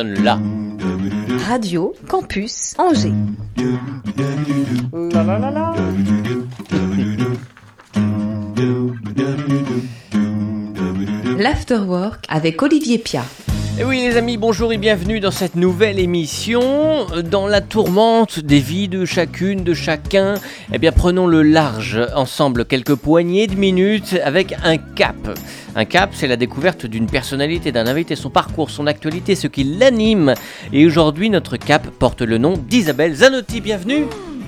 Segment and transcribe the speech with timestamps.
[0.00, 0.38] là.
[1.48, 3.12] Radio Campus Angers.
[5.12, 5.74] La la la la.
[11.38, 13.24] L'Afterwork avec Olivier Pia.
[13.78, 17.06] Et oui les amis, bonjour et bienvenue dans cette nouvelle émission.
[17.30, 20.34] Dans la tourmente des vies de chacune, de chacun,
[20.72, 25.16] eh bien prenons le large ensemble quelques poignées de minutes avec un cap.
[25.74, 29.64] Un cap, c'est la découverte d'une personnalité, d'un invité, son parcours, son actualité, ce qui
[29.64, 30.34] l'anime.
[30.74, 33.62] Et aujourd'hui, notre cap porte le nom d'Isabelle Zanotti.
[33.62, 34.04] Bienvenue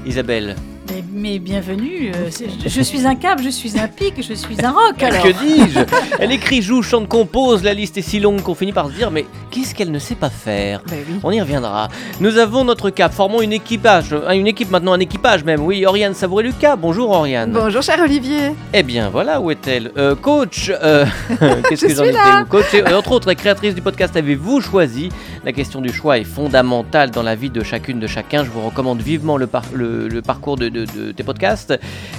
[0.06, 0.54] Isabelle.
[0.90, 2.28] Mais, mais bienvenue, euh,
[2.66, 5.22] je suis un cap, je suis un pic, je suis un rock alors.
[5.22, 5.80] Que dis-je
[6.18, 9.10] Elle écrit, joue, chante, compose, la liste est si longue qu'on finit par se dire
[9.10, 11.14] mais qu'est-ce qu'elle ne sait pas faire Ben oui.
[11.22, 11.88] On y reviendra.
[12.20, 15.60] Nous avons notre cap, formons une équipage, euh, une équipe maintenant, un équipage même.
[15.62, 17.50] Oui, Oriane Savouré-Lucas, bonjour Oriane.
[17.52, 18.50] Bonjour cher Olivier.
[18.74, 21.06] Eh bien voilà, où est-elle Euh, Coach, euh,
[21.68, 25.08] qu'est-ce Je que j'en suis étais Coach, et, entre autres, créatrice du podcast Avez-vous choisi
[25.46, 28.44] La question du choix est fondamentale dans la vie de chacune, de chacun.
[28.44, 31.72] Je vous recommande vivement le, par- le- le parcours de, de- de tes podcasts.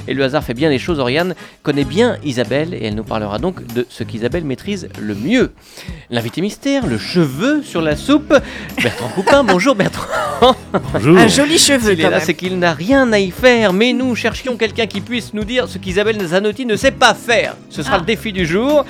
[0.08, 1.00] Et le hasard fait bien les choses.
[1.00, 5.52] Oriane connaît bien Isabelle et elle nous parlera donc de ce qu'Isabelle maîtrise le mieux.
[6.10, 8.34] L'invité mystère, le cheveu sur la soupe.
[8.82, 10.56] Bertrand Coupin, bonjour Bertrand.
[10.94, 11.18] Bonjour.
[11.18, 14.16] Un joli cheveu S'il est là, c'est qu'il n'a rien à y faire, mais nous
[14.16, 17.56] cherchions quelqu'un qui puisse nous dire ce qu'Isabelle Zanotti ne sait pas faire.
[17.70, 18.00] Ce sera Ah.
[18.00, 18.86] le défi du jour.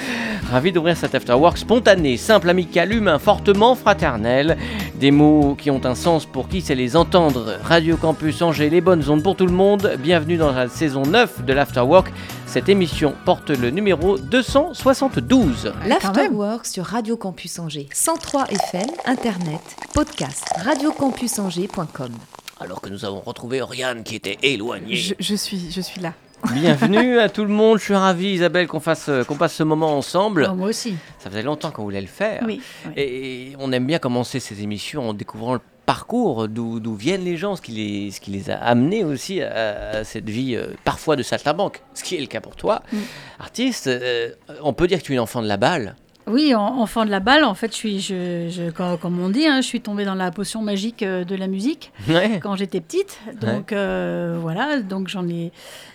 [0.52, 4.58] Ravi d'ouvrir cet afterwork spontané, simple, amical, humain, fortement fraternel.
[5.00, 7.54] Des mots qui ont un sens pour qui sait les entendre.
[7.64, 9.55] Radio Campus Angers, les bonnes ondes pour tout le monde.
[9.56, 12.12] Bienvenue dans la saison 9 de l'afterwork.
[12.46, 15.72] Cette émission porte le numéro 272.
[15.88, 17.88] L'Afterwork sur Radio Campus Angers.
[17.94, 19.62] 103 FM, Internet,
[19.94, 22.12] podcast, radiocampusangers.com.
[22.60, 24.98] Alors que nous avons retrouvé Oriane qui était éloignée.
[24.98, 26.12] Je, je suis, je suis là.
[26.52, 27.80] Bienvenue à tout le monde.
[27.80, 30.50] Je suis ravi, Isabelle, qu'on fasse, euh, qu'on passe ce moment ensemble.
[30.52, 30.96] Oh, moi aussi.
[31.20, 32.44] Ça faisait longtemps qu'on voulait le faire.
[32.46, 32.62] Oui.
[32.88, 32.94] oui.
[32.98, 37.56] Et on aime bien commencer ces émissions en découvrant le parcours, d'où viennent les gens,
[37.56, 41.16] ce qui les, ce qui les a amenés aussi à, à cette vie euh, parfois
[41.16, 42.82] de saltimbanque, ce qui est le cas pour toi.
[42.92, 42.98] Mm.
[43.40, 44.32] Artiste, euh,
[44.62, 45.96] on peut dire que tu es une enfant de la balle.
[46.28, 49.30] Oui, en- enfant de la balle, en fait, je suis, je, je- comme, comme on
[49.30, 52.40] dit, hein, je suis tombée dans la potion magique euh, de la musique Ouais.
[52.42, 53.20] quand j'étais petite.
[53.42, 55.52] Donc euh, voilà, donc j'en ai,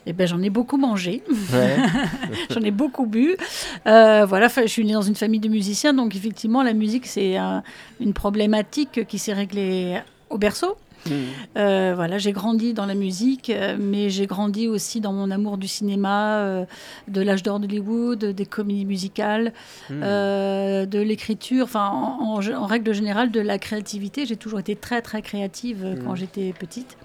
[0.06, 1.76] eh ben, j'en ai beaucoup mangé, ouais.
[2.50, 3.36] j'en ai beaucoup bu.
[3.88, 7.36] Euh, voilà, je suis née dans une famille de musiciens, donc effectivement, la musique c'est
[7.36, 7.64] un-
[7.98, 9.98] une problématique qui s'est réglée
[10.28, 10.76] au berceau.
[11.56, 15.58] Euh, voilà, j'ai grandi dans la musique, euh, mais j'ai grandi aussi dans mon amour
[15.58, 16.64] du cinéma, euh,
[17.08, 19.52] de l'âge d'or d'Hollywood, des comédies musicales,
[19.88, 20.00] Mm.
[20.02, 24.26] euh, de l'écriture, enfin, en, en- en règle générale, de la créativité.
[24.26, 26.16] J'ai toujours été très, très créative quand Mm.
[26.16, 26.96] j'étais petite.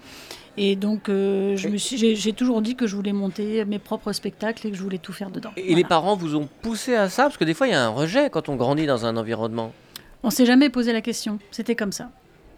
[0.58, 4.12] Et donc, euh, je me suis- j'ai toujours dit que je voulais monter mes propres
[4.12, 5.50] spectacles et que je voulais tout faire dedans.
[5.56, 7.24] Et les parents vous ont poussé à ça?
[7.24, 9.72] Parce que des fois, il y a un rejet quand on grandit dans un environnement.
[10.22, 11.38] On s'est jamais posé la question.
[11.50, 12.08] C'était comme ça.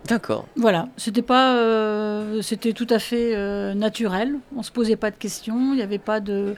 [0.06, 0.46] D'accord.
[0.56, 4.36] Voilà, c'était pas, euh, c'était tout à fait euh, naturel.
[4.56, 6.54] On se posait pas de questions, il n'y avait pas de,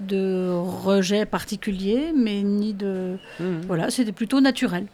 [0.00, 3.44] de rejet particulier, mais ni de, Mm.
[3.66, 4.86] voilà, c'était plutôt naturel.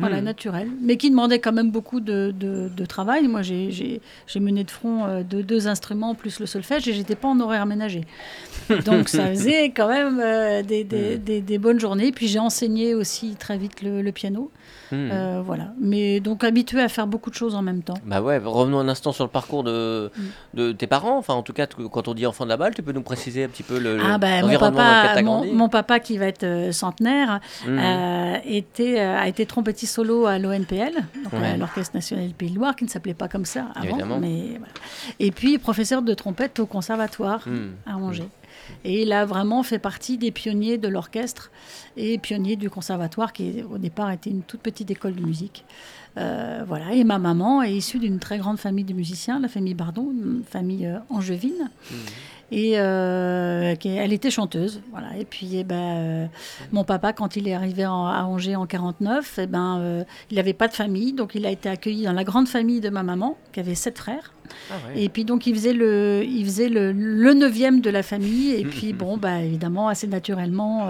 [0.00, 0.24] Voilà, Hmm.
[0.26, 3.26] naturel, mais qui demandait quand même beaucoup de, de- de travail.
[3.26, 6.92] Moi, j'ai- j'ai j'ai mené de front euh, de deux instruments plus le solfège et
[6.92, 8.02] j'étais pas en horaire ménagé.
[8.86, 10.18] Donc ça faisait quand même
[10.64, 11.24] des, des- Hmm.
[11.24, 12.12] des- des bonnes journées.
[12.12, 14.52] Puis j'ai enseigné aussi très vite le, le piano.
[14.90, 15.08] Mm.
[15.12, 17.94] Euh, voilà, mais donc habitué à faire beaucoup de choses en même temps.
[18.06, 20.22] Bah ouais, revenons un instant sur le parcours de, Mm.
[20.58, 21.18] de tes parents.
[21.18, 23.44] Enfin, en tout cas, quand on dit enfant de la balle, tu peux nous préciser
[23.44, 27.40] un petit peu le, Ah ben, mon papa, mon, papa qui va être euh, centenaire
[27.66, 27.78] Mm.
[27.78, 30.92] euh, était, a été trompettiste solo à l'ONPL,
[31.32, 31.56] Ouais.
[31.58, 33.84] l'Orchestre National du Pays de Loire, qui ne s'appelait pas comme ça avant.
[33.88, 34.18] Évidemment.
[34.18, 34.72] Mais, voilà.
[35.20, 37.44] Et puis professeur de trompette au conservatoire
[37.86, 38.28] à Angers.
[38.84, 41.50] Et il a vraiment fait partie des pionniers de l'orchestre
[41.96, 45.64] et pionnier du conservatoire, qui au départ était une toute petite école de musique.
[46.16, 46.92] Euh, voilà.
[46.92, 50.42] Et ma maman est issue d'une très grande famille de musiciens, la famille Bardon, une
[50.48, 51.70] famille euh, angevine.
[52.50, 55.08] Et euh, elle était chanteuse, voilà.
[55.18, 56.26] Et puis, eh ben, euh,
[56.72, 60.36] mon papa, quand il est arrivé en- à Angers en 49, eh ben, euh, il
[60.36, 63.02] n'avait pas de famille, donc il a été accueilli dans la grande famille de ma
[63.02, 64.32] maman, qui avait sept frères.
[64.70, 65.02] Ah ouais.
[65.02, 68.52] Et puis donc il faisait le, il faisait le, le neuvième de la famille.
[68.52, 70.88] Et puis bon, bah évidemment assez naturellement.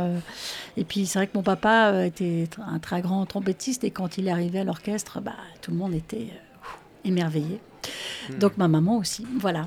[0.76, 4.28] et puis c'est vrai que mon papa était un très grand trompettiste et quand il
[4.28, 7.08] est arrivé à l'orchestre, bah tout le monde était euh,
[8.28, 8.38] émerveillé.
[8.40, 9.26] Donc ma maman aussi.
[9.38, 9.66] Voilà.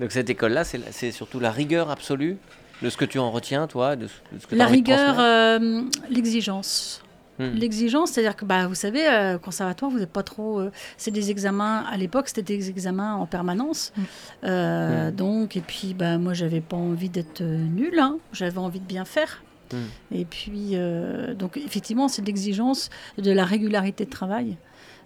[0.00, 2.36] Donc cette école-là, c'est surtout la rigueur absolue
[2.82, 5.82] de ce que tu en retiens, toi, de, ce- de ce que La rigueur, euh,
[6.10, 7.02] l'exigence.
[7.40, 7.50] Hmm.
[7.54, 10.58] L'exigence, c'est-à-dire que bah, vous savez, euh, au conservatoire, vous n'êtes pas trop.
[10.58, 13.92] euh, c'est des examens, à l'époque, c'était des examens en permanence.
[14.44, 18.18] Euh, Donc, et puis, bah, moi, j'avais pas envie d'être nulle, hein.
[18.32, 19.42] j'avais envie de bien faire.
[20.12, 22.88] Et puis, euh, donc effectivement, c'est l'exigence
[23.18, 24.56] de la régularité de travail.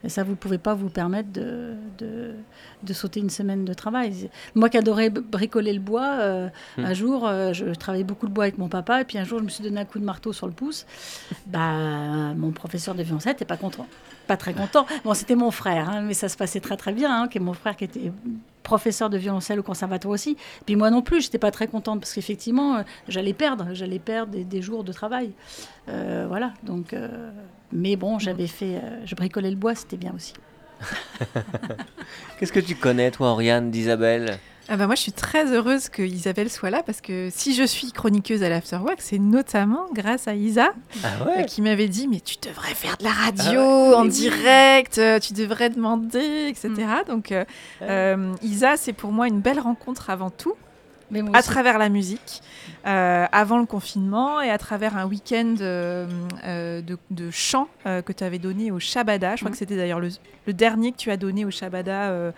[0.05, 4.29] Et ça, vous ne pouvez pas vous permettre de, de, sauter une semaine de travail.
[4.55, 6.85] Moi qui adorais bricoler le bois, euh, hmm.
[6.85, 9.39] un jour, euh, je travaillais beaucoup le bois avec mon papa, et puis un jour,
[9.39, 10.87] je me suis donné un coup de marteau sur le pouce.
[11.47, 13.87] Bah, mon professeur de violoncelle n'était pas content.
[14.37, 14.87] Très content.
[15.05, 17.41] Bon, c'était mon frère, hein, mais ça se passait très très bien, hein, qui est
[17.41, 18.13] mon frère qui était
[18.63, 20.37] professeur de violoncelle au conservatoire aussi.
[20.67, 24.33] Puis moi non plus, j'étais pas très contente parce qu'effectivement, euh, j'allais perdre, j'allais perdre
[24.33, 25.33] des, jours de travail.
[25.87, 26.95] voilà, donc
[27.73, 30.35] mais bon, j'avais fait, euh, je bricolais le bois, c'était bien aussi.
[32.39, 34.39] Qu'est-ce que tu connais, toi, Oriane, d'Isabelle?
[34.69, 37.65] Ah bah moi, je suis très heureuse que Isabelle soit là parce que si je
[37.65, 40.73] suis chroniqueuse à l'Afterwork, c'est notamment grâce à Isa
[41.03, 44.99] ah euh, qui m'avait dit mais tu devrais faire de la radio ah en direct,
[44.99, 46.71] euh, tu devrais demander, etc.
[46.71, 47.09] Mm.
[47.09, 47.35] Donc
[48.43, 50.55] Isa, c'est pour moi une belle rencontre avant tout
[51.33, 52.43] à travers la musique,
[52.87, 56.07] euh, avant le confinement et à travers un week-end euh,
[56.45, 56.81] euh,
[57.11, 59.37] de, chant que tu avais donné au Shabada.
[59.37, 59.53] Je crois mm.
[59.53, 60.11] que c'était d'ailleurs le,
[60.53, 62.33] dernier que tu as donné au Shabada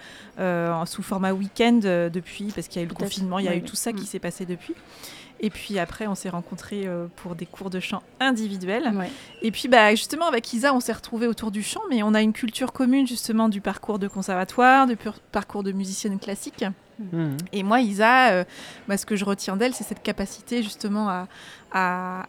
[0.86, 3.62] sous format week-end depuis, parce qu'il y a eu le confinement, il y a eu
[3.62, 4.06] tout ça qui mm.
[4.06, 4.74] s'est passé depuis.
[5.44, 8.94] Et puis après, on s'est rencontrés pour des cours de chant individuels.
[9.42, 12.22] Et puis bah, justement, avec Isa, on s'est retrouvés autour du chant, mais on a
[12.22, 14.96] une culture commune justement du parcours de conservatoire, du
[15.32, 16.64] parcours de musicienne classique.
[16.98, 17.36] Mhm.
[17.52, 18.44] Et moi, Isa, euh,
[18.96, 21.26] ce que je retiens d'elle, c'est cette capacité justement à,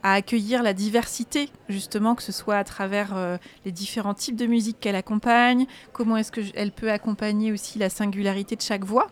[0.01, 4.79] accueillir la diversité, justement, que ce soit à travers euh, les différents types de musique
[4.79, 9.05] qu'elle accompagne, comment est-ce qu'elle peut accompagner aussi la singularité de chaque voix,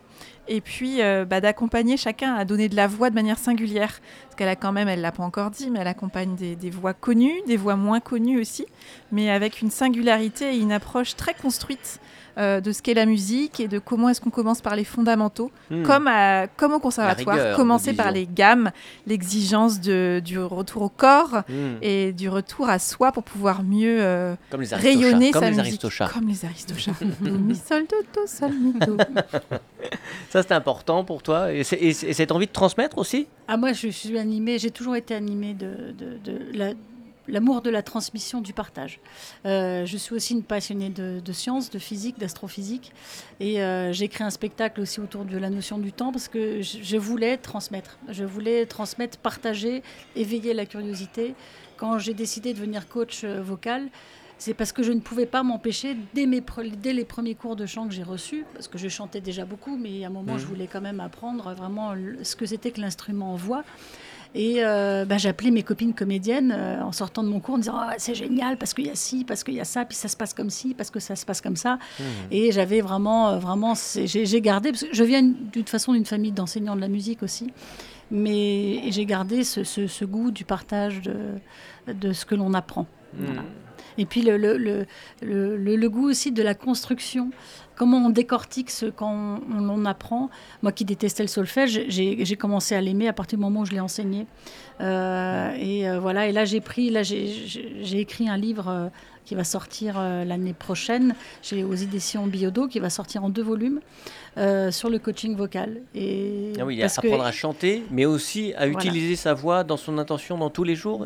[0.47, 3.99] et puis euh, bah, d'accompagner chacun à donner de la voix de manière singulière.
[4.23, 6.69] Parce qu'elle a quand même, elle l'a pas encore dit, mais elle accompagne des, des,
[6.69, 8.65] voix connues, des voix moins connues aussi,
[9.11, 11.99] mais avec une singularité et une approche très construite
[12.39, 15.51] euh, de ce qu'est la musique et de comment est-ce qu'on commence par les fondamentaux,
[15.69, 15.83] hmm.
[15.83, 16.09] comme,
[16.57, 18.71] comme au conservatoire, commencer par les gammes,
[19.05, 21.75] l'exigence du retour au corps hmm.
[21.83, 25.79] et du retour à soi pour pouvoir mieux euh, rayonner sa musique.
[26.12, 26.93] Comme les aristochats.
[27.21, 28.97] mi, sol, do, do, sol, mi, do.
[30.33, 33.27] Ça, c'est important pour toi et, cette envie de transmettre aussi?
[33.47, 36.73] Ah, Moi, je suis animée, j'ai toujours été animée de, de, de la
[37.27, 38.99] l'amour de la transmission, du partage.
[39.45, 42.91] Euh, je suis aussi une passionnée de, sciences, de physique, d'astrophysique.
[43.39, 46.61] Et euh, j'ai créé un spectacle aussi autour de la notion du temps parce que
[46.61, 47.97] je, voulais transmettre.
[48.09, 49.83] Je voulais transmettre, partager,
[50.15, 51.35] éveiller la curiosité.
[51.77, 53.87] Quand j'ai décidé de devenir coach euh, vocal,
[54.37, 57.87] c'est parce que je ne pouvais pas m'empêcher, dès, dès les premiers cours de chant
[57.87, 60.47] que j'ai reçus, parce que je chantais déjà beaucoup, mais à un moment, je mmh.
[60.47, 63.63] voulais quand même apprendre vraiment ce que c'était que l'instrument en voix.
[64.35, 67.75] Et euh, bah, j'appelais mes copines comédiennes euh, en sortant de mon cours en disant
[67.77, 70.07] ah, c'est génial parce qu'il y a ci, parce qu'il y a ça, puis ça
[70.07, 71.75] se passe comme ci, parce que ça se passe comme ça.
[71.75, 72.03] Mmh.
[72.31, 76.31] Et j'avais vraiment, euh, vraiment, j'ai gardé, parce que je viens d'une façon d'une famille
[76.31, 77.53] d'enseignants de la musique aussi,
[78.09, 82.87] mais j'ai gardé ce, goût du partage de, de ce que l'on apprend.
[83.13, 83.25] Mmh.
[83.97, 87.31] Et puis le, le, le, le, goût aussi de la construction
[87.75, 90.29] comment on décortique ce qu'on on, apprend.
[90.62, 93.71] Moi qui détestais le solfège, j'ai commencé à l'aimer à partir du moment où je
[93.71, 94.25] l'ai enseigné.
[94.81, 98.88] Euh, et euh, voilà, et là j'ai pris, là j'ai écrit un livre euh,
[99.25, 103.79] qui va sortir l'année prochaine chez aux éditions Biodo, qui va sortir en deux volumes
[104.35, 105.81] sur le coaching vocal.
[105.95, 110.38] Et ah oui, apprendre à chanter, mais aussi à utiliser sa voix dans son intention
[110.38, 111.03] dans tous les jours.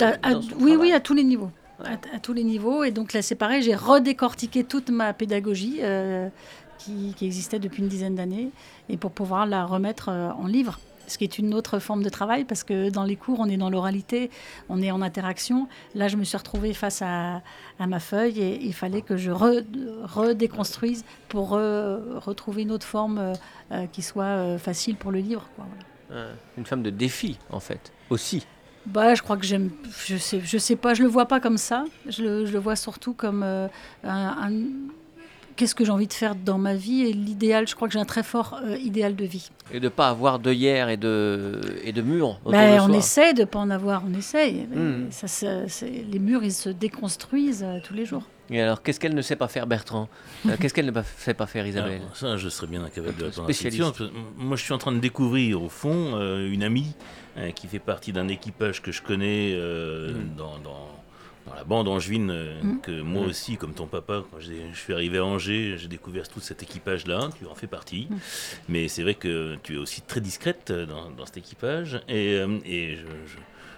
[0.60, 1.52] oui, oui, à tous les niveaux.
[1.84, 2.84] À, tous les niveaux.
[2.84, 6.28] Et donc là, c'est pareil, j'ai redécortiqué toute ma pédagogie euh,
[6.80, 8.50] qui, existait depuis une dizaine d'années
[8.90, 10.80] et pour pouvoir la remettre euh, en livre.
[11.08, 13.56] Ce qui est une autre forme de travail parce que dans les cours, on est
[13.56, 14.30] dans l'oralité,
[14.68, 15.70] on est en interaction.
[15.96, 17.42] Là, je me suis retrouvée face à,
[17.80, 23.34] ma feuille et il fallait que je redéconstruise pour retrouver une autre forme
[23.72, 25.48] euh, qui soit facile pour le livre.
[26.58, 28.46] Une forme de défi, en fait, aussi.
[28.88, 29.70] Bah, je crois que j'aime.
[30.06, 30.94] Je sais, je sais pas.
[30.94, 31.84] Je le vois pas comme ça.
[32.08, 33.68] Je le, vois surtout comme euh,
[34.04, 34.52] un,
[35.58, 37.68] Qu'est-ce que j'ai envie de faire dans ma vie et l'idéal.
[37.68, 39.50] Je crois que j'ai un très fort euh, idéal de vie.
[39.74, 42.40] Et de pas avoir hier et de et de murs.
[42.46, 44.04] Bah, on essaie de pas en avoir.
[44.08, 44.68] On essaye.
[44.74, 45.08] Hmm.
[45.10, 45.48] Ça,
[45.82, 48.24] les murs, ils se déconstruisent euh, tous les jours.
[48.50, 50.08] Et alors, qu'est-ce qu'elle ne sait pas faire, Bertrand?
[50.60, 52.02] Qu'est-ce qu'elle ne sait pas faire, Isabelle?
[52.14, 55.62] Ça, je serais bien incapable de répondre à Moi, je suis en train de découvrir,
[55.62, 56.96] au fond, une amie
[57.38, 60.36] Hein, qui fait partie d'un équipage que je connais euh, mm.
[60.38, 60.88] dans, dans,
[61.56, 62.82] la bande angevine, euh, mm.
[62.82, 63.30] que moi mm.
[63.30, 67.30] aussi, comme ton papa, quand je suis arrivé à Angers, j'ai découvert tout cet équipage-là,
[67.38, 68.08] tu en fais partie.
[68.70, 72.58] Mais c'est vrai que tu es aussi très discrète dans, dans cet équipage, et, euh,
[72.66, 73.38] et je, je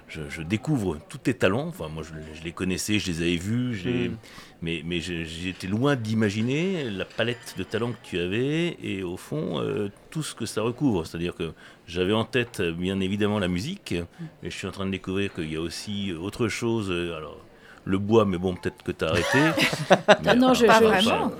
[0.09, 1.67] je, découvre tous tes talents.
[1.67, 3.81] Enfin, moi, je, les connaissais, je les avais vus,
[4.61, 8.77] mais, mais j'étais loin d'imaginer la palette de talents que tu avais.
[8.83, 9.63] Et au fond,
[10.09, 11.05] tout ce que ça recouvre.
[11.05, 11.53] C'est-à-dire que
[11.87, 13.93] j'avais en tête, bien évidemment, la musique,
[14.43, 16.91] mais je suis en train de découvrir qu'il y a aussi autre chose.
[16.91, 17.37] Alors,
[17.89, 19.39] le bois, mais bon, peut-être que tu as arrêté.
[20.25, 21.31] Ah non, je, pas vraiment.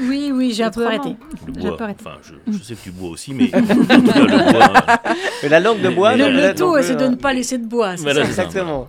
[0.00, 1.16] oui, oui, j'ai un peu arrêté.
[1.46, 5.90] Le bois, enfin, je, sais que tu bois aussi, mais le bois, la langue de
[5.90, 6.16] bois.
[6.16, 7.94] Le, tout, c'est de ne pas laisser de bois.
[7.96, 8.88] Voilà, exactement.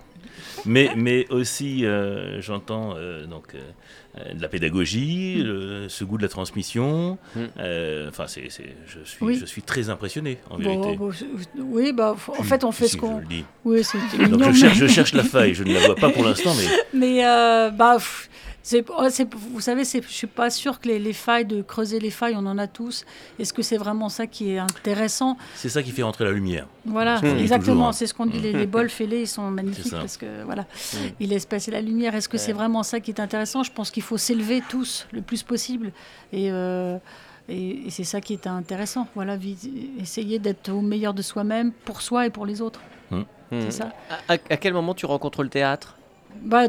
[0.67, 5.43] Mais, mais aussi, euh, j'entends euh, donc euh, de la pédagogie,
[5.88, 7.17] ce goût de la transmission.
[7.36, 7.45] Hmm.
[8.09, 10.97] Enfin, c'est, je, suis, je suis très impressionné, en vérité.
[11.59, 13.21] oui, bah, en fait, on fait ce qu'on.
[13.29, 13.97] Je Oui, c'est
[14.29, 16.65] Donc, je cherche, je cherche la faille, je ne la vois pas pour l'instant, mais.
[16.93, 17.97] Mais, bah.
[18.89, 19.07] Oh,
[19.51, 22.45] vous savez, je ne suis pas sûre que les, failles, de creuser les failles, on
[22.45, 23.05] en a tous.
[23.39, 25.38] Est-ce que c'est vraiment ça qui est intéressant?
[25.55, 26.67] C'est ça qui fait rentrer la lumière.
[26.86, 27.91] Voilà, exactement.
[27.91, 28.39] C'est ce qu'on dit.
[28.39, 30.97] Les, les bols fêlés, ils sont magnifiques parce que voilà, mmh.
[31.19, 32.15] il laisse passer la lumière.
[32.15, 33.63] Est-ce que c'est vraiment ça qui est intéressant?
[33.63, 35.91] Je pense qu'il faut s'élever tous le plus possible.
[36.33, 36.51] Et.
[36.51, 36.97] Euh,
[37.50, 39.07] et, c'est ça qui est intéressant.
[39.15, 39.38] Voilà,
[40.01, 42.81] essayer d'être au meilleur de soi-même, pour soi et pour les autres.
[43.12, 43.21] Mmh.
[43.51, 43.93] C'est ça.
[44.27, 45.95] À, quel moment tu rencontres le théâtre?
[46.41, 46.67] Bah,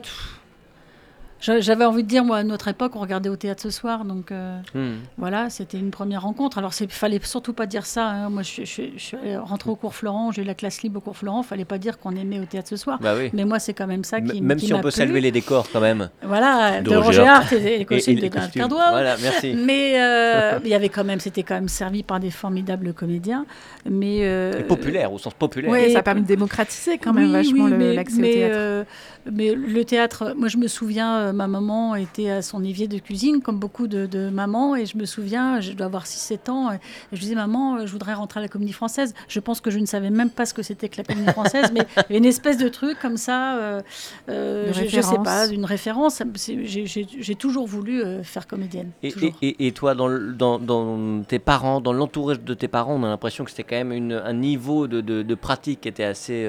[1.41, 4.33] j'avais envie de dire, moi, à notre époque, on regardait au théâtre ce soir, donc
[4.33, 4.97] euh, hmm.
[5.17, 6.59] voilà, c'était une première rencontre.
[6.59, 8.07] Alors, il fallait surtout pas dire ça.
[8.07, 8.31] Hein.
[8.31, 8.93] Moi, je, suis
[9.37, 11.43] rentrée au cours Florent, j'ai eu la classe libre au cours Florent.
[11.43, 12.99] Fallait pas dire qu'on aimait au théâtre ce soir.
[13.01, 13.31] Bah oui.
[13.33, 15.81] Mais moi, c'est quand même ça qui, Même si on peut saluer les décors, quand
[15.81, 16.11] même.
[16.23, 18.91] Voilà, de, Roger Hart et les costumes de Cardois.
[18.91, 19.55] Voilà, merci.
[19.55, 23.47] Mais euh, il y avait quand même, c'était quand même servi par des formidables comédiens.
[23.89, 25.71] Mais euh, populaire, au sens populaire.
[25.71, 28.91] Oui, ça a permis de démocratiser quand même vachement l'accès au théâtre.
[29.33, 33.41] mais le théâtre, moi, je me souviens, ma maman était à son évier de cuisine,
[33.41, 36.79] comme beaucoup de, mamans, et je me souviens, je dois avoir 6-7 ans, et
[37.13, 39.15] je disais, maman, je voudrais rentrer à la comédie française.
[39.29, 41.71] Je pense que je ne savais même pas ce que c'était que la comédie française,
[41.73, 43.81] mais il y avait une espèce de truc comme ça, euh,
[44.29, 46.23] euh, je, ne sais pas, une référence.
[46.37, 48.91] J'ai toujours voulu euh, faire comédienne.
[49.03, 53.09] Et, et, toi, dans, dans, dans, tes parents, dans l'entourage de tes parents, on a
[53.09, 56.47] l'impression que c'était quand même une, un niveau de, de, pratique qui était assez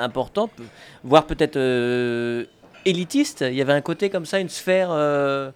[0.00, 0.48] important,
[1.04, 1.58] voire peut-être
[2.84, 4.88] élitiste Il y avait un côté comme ça, une sphère.
[4.90, 5.50] Euh,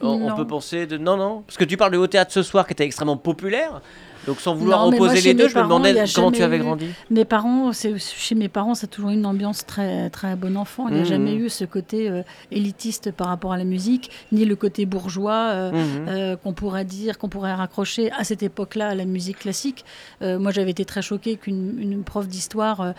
[0.00, 0.96] on, peut penser de.
[0.96, 1.42] Non, non.
[1.42, 3.80] Parce que tu parles du haut théâtre ce soir qui était extrêmement populaire.
[4.28, 6.86] Donc sans vouloir opposer les deux, je me demandais comment tu avais grandi.
[7.10, 10.86] Mes parents, chez mes parents, c'est toujours une ambiance très très bon enfant.
[10.88, 11.06] Il n'y a mmh.
[11.06, 15.48] jamais eu ce côté euh, élitiste par rapport à la musique, ni le côté bourgeois
[15.52, 16.36] euh, mmh.
[16.42, 19.86] qu'on pourrait dire, qu'on pourrait raccrocher à cette époque-là à la musique classique.
[20.20, 22.92] moi, j'avais été très choquée qu'une prof d'histoire,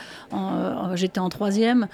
[0.95, 1.87] j'étais en troisième,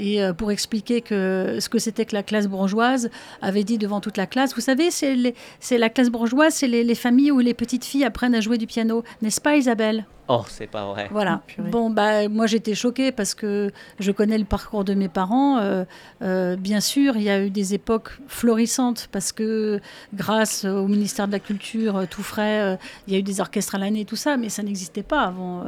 [0.00, 3.10] et euh, pour expliquer que ce que c'était que la classe bourgeoise,
[3.42, 7.30] avait dit devant toute la classe, vous savez, c'est la classe bourgeoise, c'est les, familles
[7.30, 8.79] où les petites filles apprennent à jouer du piano,
[9.22, 10.04] n'est-ce pas Isabelle?
[10.32, 11.08] Oh, c'est pas vrai.
[11.10, 11.42] Voilà.
[11.58, 15.58] bon, bah, moi j'étais choquée parce que je connais le parcours de mes parents.
[15.58, 15.84] Euh,
[16.22, 19.80] euh, bien sûr, il y a eu des époques florissantes parce que
[20.14, 23.78] grâce au ministère de la Culture, tout frais, il y a eu des orchestres à
[23.78, 25.64] l'année, tout ça, mais ça n'existait pas avant.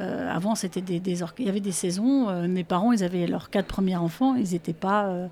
[0.00, 1.00] Euh, avant, c'était des,
[1.38, 2.30] il y avait des saisons.
[2.30, 4.34] Euh, mes parents, ils avaient leurs quatre premiers enfants.
[4.34, 5.26] Ils étaient pas, euh,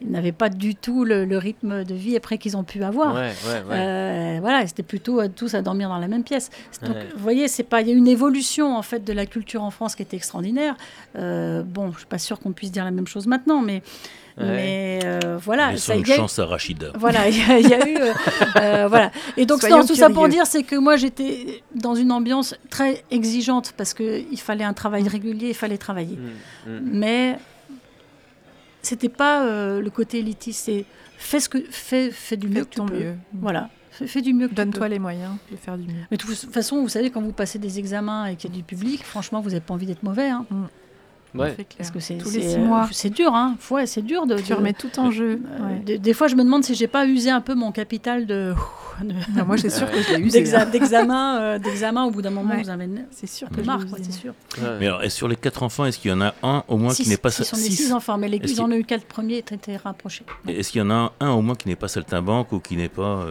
[0.00, 3.12] ils n'avaient pas du tout le, rythme de vie après qu'ils ont pu avoir.
[3.12, 6.50] voilà, c'était plutôt tous à dormir dans la même pièce.
[6.82, 9.62] Donc, vous voyez, c'est pas, il y a une évolution en fait de la culture
[9.62, 10.76] en France qui était extraordinaire.
[11.14, 13.82] bon, je suis pas sûre qu'on puisse dire la même chose maintenant, mais
[14.36, 15.70] mais euh, voilà.
[15.70, 16.88] Mais ça, une chance à Rachida.
[16.98, 17.96] Voilà, il y, a eu.
[17.96, 18.12] Euh,
[18.56, 19.12] euh, voilà.
[19.36, 23.74] Et donc, tout ça pour dire, c'est que moi, j'étais dans une ambiance très exigeante
[23.76, 26.16] parce qu'il fallait un travail régulier, il fallait travailler.
[26.16, 26.80] Mmh, mmh.
[26.82, 27.38] Mais
[28.82, 30.84] c'était pas le côté élitiste, c'est
[31.16, 33.14] fais, ce que, fais, fais du mieux que ton mieux.
[33.32, 33.70] Voilà.
[34.06, 36.02] Fais, du mieux que Donne-toi les moyens de faire du mieux.
[36.10, 38.56] Mais de toute façon, vous savez, quand vous passez des examens et qu'il y a
[38.56, 40.28] du public, franchement, vous n'avez pas envie d'être mauvais.
[40.30, 40.46] Hein.
[40.50, 40.64] Mmh.
[41.36, 43.56] Parce que c'est euh, c'est dur, hein.
[43.70, 44.38] Ouais, c'est dur de.
[44.38, 45.40] Tu remets tout en jeu.
[45.84, 48.54] des fois, je me demande si j'ai pas usé un peu mon capital de.
[49.46, 50.54] moi, c'est sûr que je l'ai usé.
[50.54, 50.66] Hein.
[50.66, 52.88] D'examen, euh, d'examen, au bout d'un moment, vous avez.
[53.10, 54.34] C'est sûr que marre, c'est sûr.
[54.78, 56.94] Mais alors, et sur les quatre enfants, est-ce qu'il y en a un au moins
[56.94, 57.30] qui n'est pas.
[57.30, 60.24] Ce sont les six enfants, mais les, ils en ont eu quatre premiers étaient rapprochés.
[60.46, 62.88] Est-ce qu'il y en a un au moins qui n'est pas saltimbanque ou qui n'est
[62.88, 63.26] pas.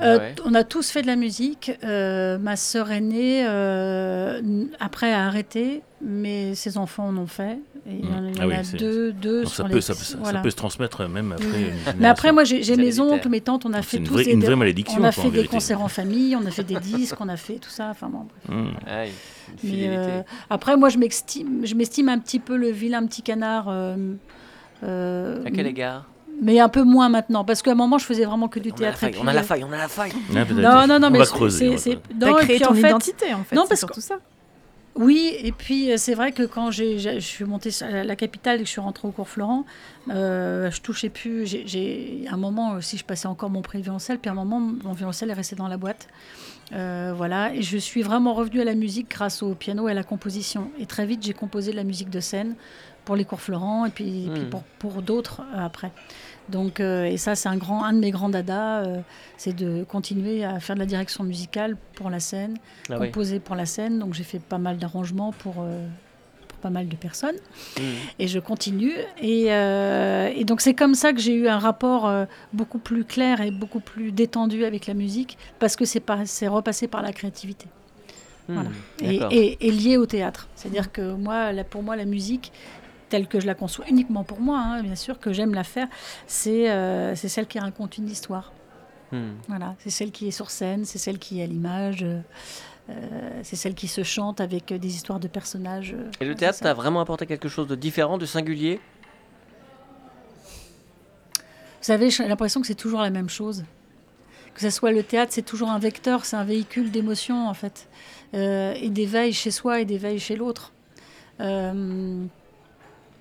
[0.00, 1.72] Euh, on a tous fait de la musique.
[1.84, 4.40] Euh, ma sœur aînée, euh,
[4.78, 7.58] après, a arrêté, mais ses enfants en ont fait.
[7.86, 11.72] il y en, a ah deux, deux ça, peut, ça, peut se transmettre même après.
[11.98, 14.44] Mais après, moi, j'ai mes oncles, mes tantes, on a fait une tous vraie, une
[14.44, 15.00] vraie malédiction.
[15.00, 17.54] On a fait des concerts en famille, on a fait des disques, on a fait
[17.54, 17.88] tout ça.
[17.90, 18.26] Enfin bon.
[18.48, 18.68] Mmh.
[19.64, 23.68] mais, après, moi, je m'estime un petit peu le vilain petit canard.
[23.68, 23.96] à
[24.82, 26.06] quel égard?
[26.40, 28.98] Mais un peu moins maintenant, parce qu'à un moment, je faisais vraiment que du théâtre.
[29.20, 30.12] on a la faille, on a la faille.
[30.30, 31.24] non, non, non, mais
[31.78, 31.98] c'est.
[32.18, 33.56] T'as créé ton identité, en fait.
[33.56, 34.16] Non, parce que tout ça.
[34.98, 38.58] Oui, et puis euh, c'est vrai que quand je suis montée à la capitale et
[38.60, 39.66] que je suis rentrée au cours Florent,
[40.08, 41.46] euh, je touchais plus.
[41.46, 44.92] J'ai un moment aussi, je passais encore mon prix violoncelle, puis à un moment, mon
[44.92, 46.08] violoncelle est resté dans la boîte.
[46.70, 50.02] voilà, et je suis vraiment revenue à la musique grâce au piano et à la
[50.04, 50.70] composition.
[50.80, 52.54] Et très vite, j'ai composé de la musique de scène
[53.04, 54.50] pour les cours Florent et puis, hmm.
[54.50, 55.92] pour, pour d'autres après.
[56.48, 58.84] Donc, et ça, c'est un, grand, un de mes grands dadas,
[59.36, 62.56] c'est de continuer à faire de la direction musicale pour la scène,
[62.88, 63.98] ah composer pour la scène.
[63.98, 65.64] Donc, j'ai fait pas mal d'arrangements pour,
[66.56, 67.36] pas mal de personnes.
[67.78, 67.82] Mmh.
[68.18, 68.94] Et je continue.
[69.22, 73.40] Euh, et, donc c'est comme ça que j'ai eu un rapport euh, beaucoup plus clair
[73.40, 77.66] et beaucoup plus détendu avec la musique, parce que c'est repassé par la créativité.
[78.48, 78.54] Mmh.
[78.54, 79.28] Voilà.
[79.30, 80.48] Et, lié au théâtre.
[80.54, 82.52] C'est-à-dire que moi, pour moi, la musique,
[83.08, 85.88] telle que je la conçois, uniquement pour moi, hein, bien sûr, que j'aime la faire,
[86.26, 88.52] c'est euh, celle qui raconte une histoire.
[89.12, 89.18] Mmh.
[89.48, 92.04] Voilà, c'est celle qui est sur scène, c'est celle qui est à l'image.
[92.88, 95.94] Euh, c'est celle qui se chante avec des histoires de personnages.
[95.98, 98.80] Euh, Et le théâtre t'a vraiment apporté quelque chose de différent, de singulier?
[101.34, 103.64] Vous savez, j'ai l'impression que c'est toujours la même chose.
[104.54, 107.88] Que ce soit le théâtre, c'est toujours un vecteur, c'est un véhicule d'émotions en fait,
[108.34, 110.72] euh, et d'éveil chez soi et d'éveil chez l'autre.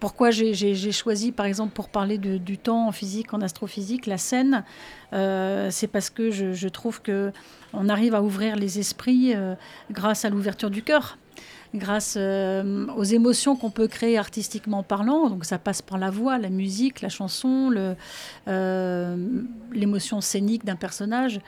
[0.05, 4.63] Pourquoi j'ai choisi, par exemple, pour parler du temps en physique, en astrophysique, la scène
[5.11, 7.31] C'est parce que je, je trouve que
[7.75, 9.55] on arrive à ouvrir les esprits euh,
[9.91, 11.17] grâce à l'ouverture du cœur,
[11.75, 15.29] grâce euh, aux émotions qu'on peut créer artistiquement parlant.
[15.29, 17.73] Donc ça passe par la voix, la musique, la chanson,
[18.47, 19.15] euh,
[19.71, 21.39] l'émotion scénique d'un personnage.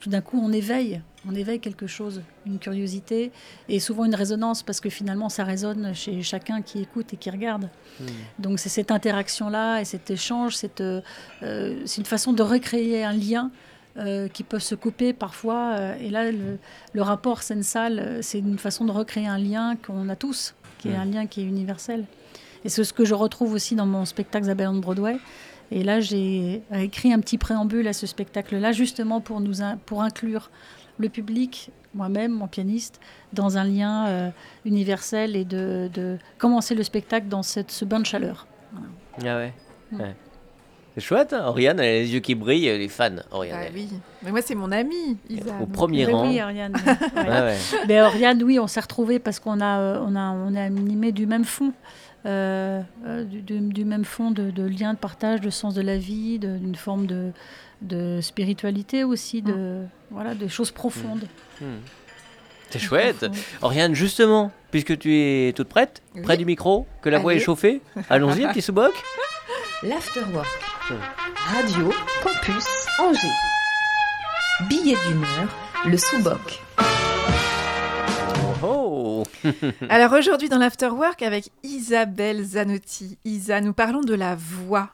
[0.00, 3.32] Tout d'un coup, on éveille, on éveille quelque chose, une curiosité
[3.68, 7.30] et souvent une résonance parce que finalement ça résonne chez chacun qui écoute et qui
[7.30, 7.68] regarde.
[8.00, 8.06] Hmm.
[8.38, 13.50] Donc c'est cette interaction-là et cet échange, c'est une façon de recréer un lien
[13.96, 15.76] euh, qui peuvent se couper parfois.
[15.78, 20.08] Euh, et là, le, rapport scène-salle, euh, c'est une façon de recréer un lien qu'on
[20.08, 22.04] a tous, qui est un lien qui est universel.
[22.64, 25.18] Et c'est ce que je retrouve aussi dans mon spectacle Zabelle on Broadway.
[25.70, 30.50] Et là, j'ai écrit un petit préambule à ce spectacle-là, justement pour, nous pour inclure
[30.98, 33.00] le public, moi-même, mon pianiste,
[33.32, 34.32] dans un lien
[34.64, 38.48] universel et de, commencer le spectacle dans cette, ce bain de chaleur.
[39.24, 39.54] Ah ouais.
[39.92, 40.00] Mm.
[40.00, 40.16] ouais.
[40.94, 43.64] C'est chouette, hein Oriane, elle a les yeux qui brillent, elle est fan, Oriane.
[43.66, 43.88] Ah oui,
[44.22, 45.52] mais moi c'est mon amie, Isa.
[45.60, 46.28] Au premier rang.
[46.28, 46.72] Oui, Oriane.
[47.88, 51.10] Mais Oriane, oui, on s'est retrouvés parce qu'on a, euh, on a, on est animé
[51.10, 51.72] du même fond.
[52.26, 56.38] Euh, euh, du, même fond de, de, lien de partage, de sens de la vie,
[56.38, 57.32] d'une forme de,
[57.82, 59.88] de, spiritualité aussi, de, mm.
[60.10, 61.26] voilà, de choses profondes.
[61.60, 61.64] Mm.
[61.66, 61.80] Mm.
[62.70, 63.26] C'est chouette.
[63.60, 67.82] Oriane, justement, puisque tu es toute prête, près du micro, que la voix est chauffée,
[68.08, 68.94] allons-y, petit sous-boc.
[69.82, 70.73] L'Afterwork.
[70.86, 71.90] Radio
[72.22, 72.66] Campus
[72.98, 73.28] Angers.
[74.68, 75.48] Billet d'humeur,
[75.86, 76.62] le sous-boc.
[78.62, 79.22] Oh.
[79.88, 83.16] Alors aujourd'hui dans l'Afterwork avec Isabelle Zanotti.
[83.24, 84.90] Isa, nous parlons de la voix.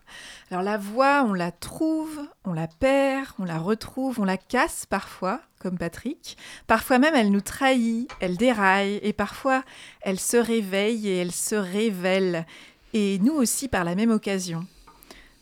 [0.52, 4.86] Alors la voix, on la trouve, on la perd, on la retrouve, on la casse
[4.86, 6.36] parfois, comme Patrick.
[6.68, 9.64] Parfois même elle nous trahit, elle déraille et parfois
[10.02, 12.46] elle se réveille et elle se révèle.
[12.92, 14.64] Et nous aussi par la même occasion.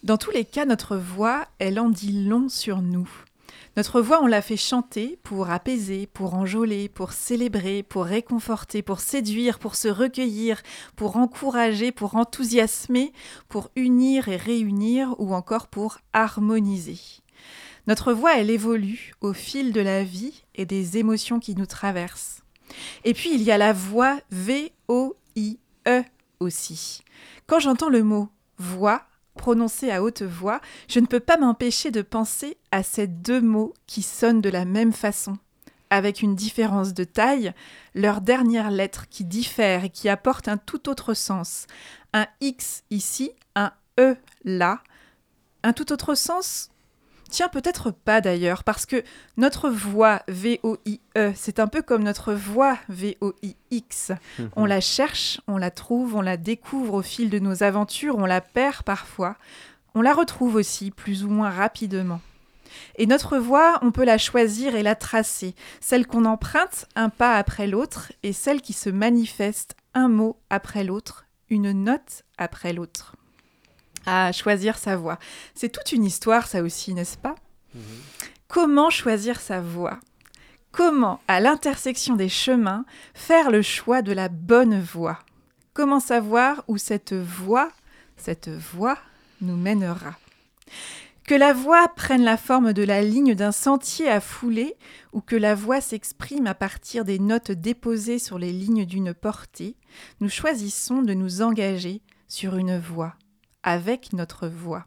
[0.05, 3.09] Dans tous les cas, notre voix, elle en dit long sur nous.
[3.77, 9.01] Notre voix, on l'a fait chanter pour apaiser, pour enjôler, pour célébrer, pour réconforter, pour
[9.01, 10.63] séduire, pour se recueillir,
[10.95, 13.13] pour encourager, pour enthousiasmer,
[13.49, 16.99] pour unir et réunir ou encore pour harmoniser.
[17.89, 22.43] Notre voix, elle évolue au fil de la vie et des émotions qui nous traversent.
[23.05, 26.05] Et puis, il y a la voix V-O-I-E
[26.39, 27.01] aussi.
[27.47, 29.03] Quand j'entends le mot voix,
[29.39, 33.73] prononcé à haute voix, je ne peux pas m'empêcher de penser à ces deux mots
[33.87, 35.39] qui sonnent de la même façon,
[35.89, 37.55] avec une différence de taille,
[37.95, 41.67] leur dernière lettre qui diffère et qui apporte un tout autre sens.
[42.13, 44.83] Un X ici, un E là.
[45.63, 46.71] Un tout autre sens
[47.31, 49.05] Tiens, peut-être pas d'ailleurs, parce que
[49.37, 54.13] notre voix V-O-I-E, c'est un peu comme notre voix V-O-I-X.
[54.57, 58.25] On la cherche, on la trouve, on la découvre au fil de nos aventures, on
[58.25, 59.37] la perd parfois,
[59.95, 62.21] on la retrouve aussi plus ou moins rapidement.
[62.97, 67.37] Et notre voix, on peut la choisir et la tracer, celle qu'on emprunte un pas
[67.37, 73.18] après l'autre et celle qui se manifeste un mot après l'autre, une note après l'autre
[74.09, 75.19] à choisir sa voix.
[75.55, 77.35] C'est toute une histoire, ça aussi, n'est-ce pas?
[77.75, 77.83] Mhm.
[78.49, 80.01] Comment choisir sa voix?
[80.73, 85.19] Comment, à l'intersection des chemins, faire le choix de la bonne voie
[85.75, 87.71] Comment savoir où cette voie,
[88.17, 88.99] cette voie,
[89.43, 90.19] nous mènera?
[91.25, 94.77] Que la voix prenne la forme de la ligne d'un sentier à fouler
[95.13, 99.77] ou que la voix s'exprime à partir des notes déposées sur les lignes d'une portée,
[100.21, 103.15] nous choisissons de nous engager sur une voie
[103.63, 104.85] avec notre voix.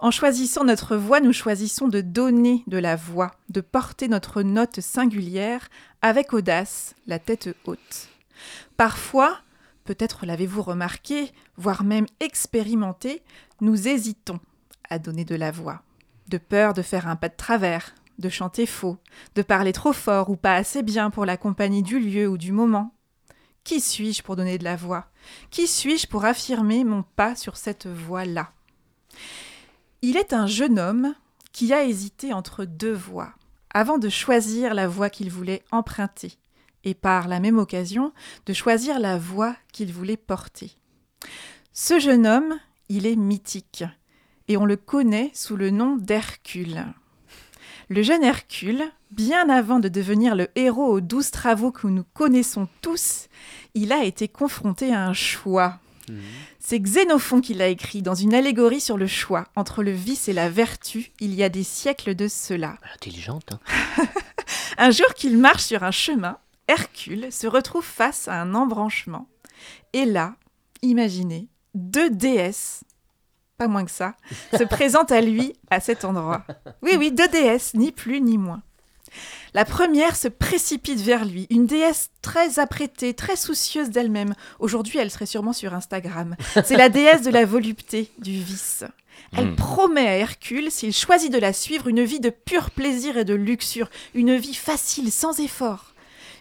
[0.00, 4.80] En choisissant notre voix, nous choisissons de donner de la voix, de porter notre note
[4.80, 5.68] singulière
[6.02, 8.08] avec audace, la tête haute.
[8.76, 9.38] Parfois,
[9.84, 13.22] peut-être l'avez-vous remarqué, voire même expérimenté,
[13.60, 14.40] nous hésitons
[14.88, 15.82] à donner de la voix,
[16.28, 18.98] de peur de faire un pas de travers, de chanter faux,
[19.34, 22.52] de parler trop fort ou pas assez bien pour la compagnie du lieu ou du
[22.52, 22.92] moment.
[23.64, 25.06] Qui suis-je pour donner de la voix?
[25.50, 28.52] Qui suis-je pour affirmer mon pas sur cette voie-là?
[30.02, 31.14] Il est un jeune homme
[31.52, 33.32] qui a hésité entre deux voies,
[33.70, 36.32] avant de choisir la voie qu'il voulait emprunter,
[36.84, 38.12] et par la même occasion
[38.44, 40.72] de choisir la voie qu'il voulait porter.
[41.72, 42.58] Ce jeune homme,
[42.88, 43.84] il est mythique,
[44.48, 46.84] et on le connaît sous le nom d'Hercule.
[47.88, 48.84] Le jeune Hercule,
[49.16, 53.28] bien avant de devenir le héros aux douze travaux que nous connaissons tous,
[53.74, 55.78] il a été confronté à un choix.
[56.08, 56.20] Mhm.
[56.60, 60.32] C'est Xénophon qui l'a écrit dans une allégorie sur le choix entre le vice et
[60.32, 62.76] la vertu il y a des siècles de cela.
[62.94, 63.54] Intelligente.
[63.98, 64.04] Hein
[64.78, 69.28] un jour qu'il marche sur un chemin, Hercule se retrouve face à un embranchement.
[69.92, 70.34] Et là,
[70.82, 72.84] imaginez, deux déesses,
[73.56, 74.14] pas moins que ça,
[74.52, 76.44] se présentent à lui à cet endroit.
[76.82, 78.62] Oui, oui, deux déesses, ni plus ni moins.
[79.54, 84.34] La première se précipite vers lui, une déesse très apprêtée, très soucieuse d'elle-même.
[84.58, 86.36] Aujourd'hui, elle serait sûrement sur Instagram.
[86.64, 88.84] C'est la déesse de la volupté, du vice.
[89.32, 89.56] Elle hmm.
[89.56, 93.34] promet à Hercule, s'il choisit de la suivre, une vie de pur plaisir et de
[93.34, 95.94] luxure, une vie facile, sans effort.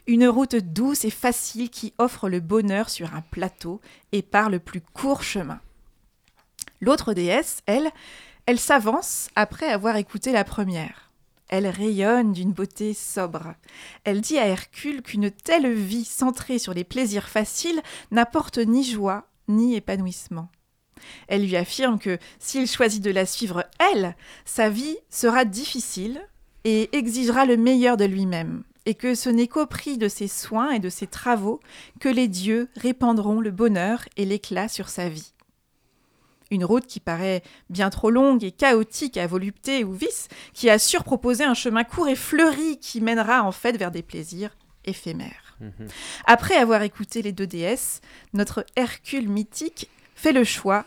[0.07, 4.59] Une route douce et facile qui offre le bonheur sur un plateau et par le
[4.59, 5.59] plus court chemin.
[6.79, 7.89] L'autre déesse, elle,
[8.45, 11.04] elle s'avance après avoir écouté la première.
[11.47, 13.53] Elle rayonne d'une beauté sobre.
[14.03, 17.81] Elle dit à Hercule qu'une telle vie centrée sur les plaisirs faciles
[18.12, 20.49] n'apporte ni joie ni épanouissement.
[21.27, 26.21] Elle lui affirme que s'il choisit de la suivre, elle, sa vie sera difficile
[26.63, 30.71] et exigera le meilleur de lui-même, et que ce n'est qu'au prix de ses soins
[30.71, 31.60] et de ses travaux
[31.99, 35.34] que les dieux répandront le bonheur et l'éclat sur sa vie.
[36.51, 40.77] Une route qui paraît bien trop longue et chaotique à volupté ou vice, qui a
[40.77, 44.55] surproposé un chemin court et fleuri qui mènera en fait vers des plaisirs
[44.86, 45.58] éphémères.
[45.60, 45.88] Mhm.
[46.25, 48.01] Après avoir écouté les deux déesses,
[48.34, 50.86] notre Hercule mythique fait le choix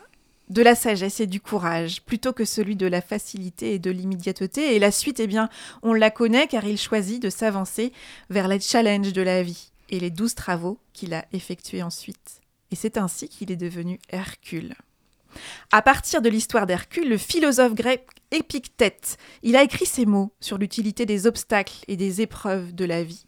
[0.49, 4.75] de la sagesse et du courage, plutôt que celui de la facilité et de l'immédiateté.
[4.75, 5.49] Et la suite, eh bien,
[5.83, 7.93] on la connaît car il choisit de s'avancer
[8.29, 12.41] vers les challenges de la vie et les douze travaux qu'il a effectués ensuite.
[12.71, 14.75] Et c'est ainsi qu'il est devenu Hercule.
[15.71, 20.57] À partir de l'histoire d'Hercule, le philosophe grec Épictète, il a écrit ces mots sur
[20.57, 23.25] l'utilité des obstacles et des épreuves de la vie.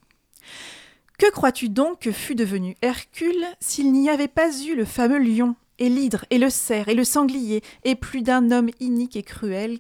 [1.17, 5.55] Que crois-tu donc que fût devenu Hercule s'il n'y avait pas eu le fameux lion
[5.79, 9.79] et l'hydre, et le cerf, et le sanglier, et plus d'un homme inique et cruel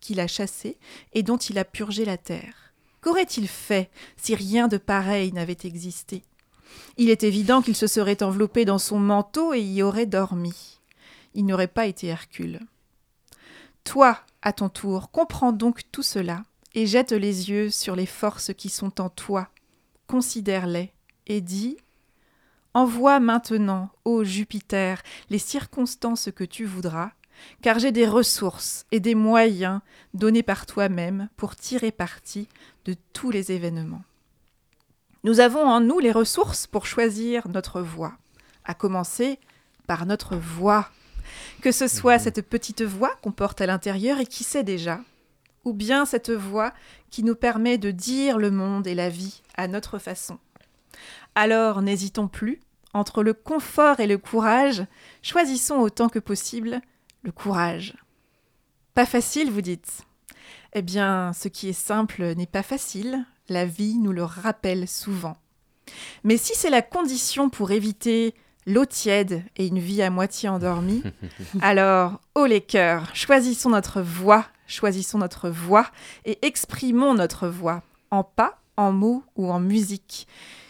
[0.00, 0.78] qu'il a chassé,
[1.12, 2.72] et dont il a purgé la terre?
[3.02, 6.22] Qu'aurait-il fait si rien de pareil n'avait existé?
[6.96, 10.80] Il est évident qu'il se serait enveloppé dans son manteau et y aurait dormi.
[11.34, 12.60] Il n'aurait pas été Hercule.
[13.84, 16.42] Toi, à ton tour, comprends donc tout cela,
[16.74, 19.48] et jette les yeux sur les forces qui sont en toi,
[20.06, 20.92] considère-les,
[21.26, 21.76] et dis
[22.74, 27.10] Envoie maintenant, ô Jupiter, les circonstances que tu voudras,
[27.60, 29.80] car j'ai des ressources et des moyens
[30.14, 32.48] donnés par toi-même pour tirer parti
[32.84, 34.04] de tous les événements.
[35.24, 38.14] Nous avons en nous les ressources pour choisir notre voie,
[38.64, 39.38] à commencer
[39.86, 40.88] par notre voix,
[41.60, 42.22] que ce soit mhm.
[42.22, 45.00] cette petite voix qu'on porte à l'intérieur et qui sait déjà,
[45.64, 46.72] ou bien cette voix
[47.10, 50.38] qui nous permet de dire le monde et la vie à notre façon.
[51.34, 52.60] Alors n'hésitons plus,
[52.94, 54.84] entre le confort et le courage,
[55.22, 56.80] choisissons autant que possible
[57.22, 57.94] le courage.
[58.94, 60.02] Pas facile, vous dites
[60.74, 65.36] Eh bien, ce qui est simple n'est pas facile, la vie nous le rappelle souvent.
[66.24, 68.34] Mais si c'est la condition pour éviter
[68.66, 71.02] l'eau tiède et une vie à moitié endormie,
[71.60, 75.86] alors, oh les cœurs, choisissons notre voix, choisissons notre voix
[76.24, 80.26] et exprimons notre voix, en pas, en mots ou en musique.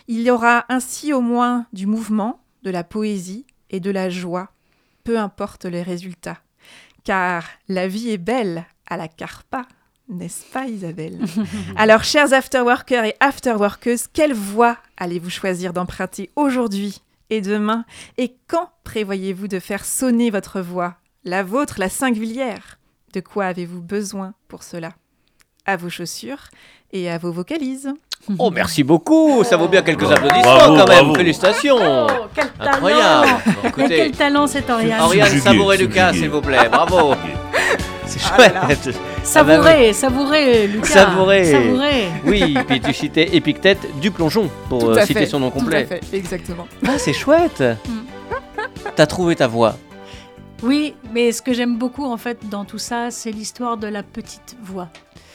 [0.09, 4.51] Il y aura ainsi au moins du mouvement, de la poésie et de la joie,
[5.05, 6.39] peu importe les résultats.
[7.05, 9.67] Car la vie est belle à la carpa,
[10.09, 11.19] n'est-ce pas Isabelle?
[11.77, 17.01] Alors chers afterworkers et afterworkers, quelle voie allez-vous choisir d'emprunter aujourd'hui?
[17.33, 17.85] Et demain
[18.19, 22.79] Et quand prévoyez-vous de faire sonner votre voix La vôtre, la singulière?
[23.15, 24.91] De quoi avez-vous besoin pour cela?
[25.65, 26.49] À vos chaussures
[26.93, 27.91] et à vos vocalises.
[28.39, 29.43] Oh, merci beaucoup.
[29.45, 31.15] Ça vaut bien quelques applaudissements quand même.
[31.15, 31.79] Félicitations.
[31.81, 33.29] Oh, quel Incroyable.
[33.63, 33.89] Talent.
[33.89, 35.01] quel talent cet Oriane.
[35.01, 36.69] Oriane Savouré-Lucas, s'il vous plaît.
[36.71, 37.15] Bravo.
[38.19, 38.55] chouette.
[38.55, 38.77] Savourez,
[39.23, 40.87] ah savourez, Lucas.
[40.87, 42.09] Savourez.
[42.25, 45.87] Oui, puis tu citais Épictète du plongeon pour euh, citer son nom complet.
[45.87, 46.67] Tout à fait, exactement.
[46.87, 47.61] Ah, c'est chouette.
[47.61, 48.03] Mm.
[48.97, 49.77] T'as trouvé ta voix.
[50.63, 54.03] Oui, mais ce que j'aime beaucoup en fait dans tout ça, c'est l'histoire de la
[54.03, 54.89] petite voix.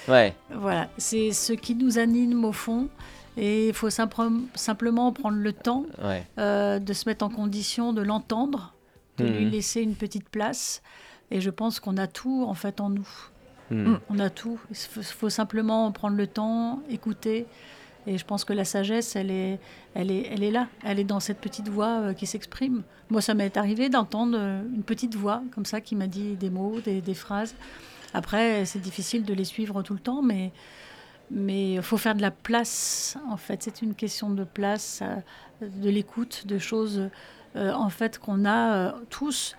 [0.07, 0.33] Ouais.
[0.53, 2.87] Voilà, c'est ce qui nous anime au fond.
[3.39, 5.85] Et il faut simplement prendre le temps
[6.39, 8.73] euh, de se mettre en condition de l'entendre,
[9.17, 9.51] de lui mhm.
[9.51, 10.81] laisser une petite place.
[11.29, 13.07] Et je pense qu'on a tout en fait en nous.
[13.71, 13.99] Mhm.
[14.09, 14.59] On a tout.
[14.69, 17.45] Il faut, simplement prendre le temps, écouter.
[18.05, 19.59] Et je pense que la sagesse, elle est,
[19.93, 20.67] elle est, elle est là.
[20.83, 22.83] Elle est dans cette petite voix euh, qui s'exprime.
[23.09, 26.49] Moi, ça m'est arrivé d'entendre euh, une petite voix comme ça qui m'a dit des
[26.49, 27.55] mots, des, phrases.
[28.13, 30.51] Après, c'est difficile de les suivre tout le temps, mais
[31.29, 33.61] mais il faut faire de la place, en fait.
[33.63, 37.09] C'est une question de place, euh, de l'écoute, de choses,
[37.55, 39.55] en fait, qu'on a tous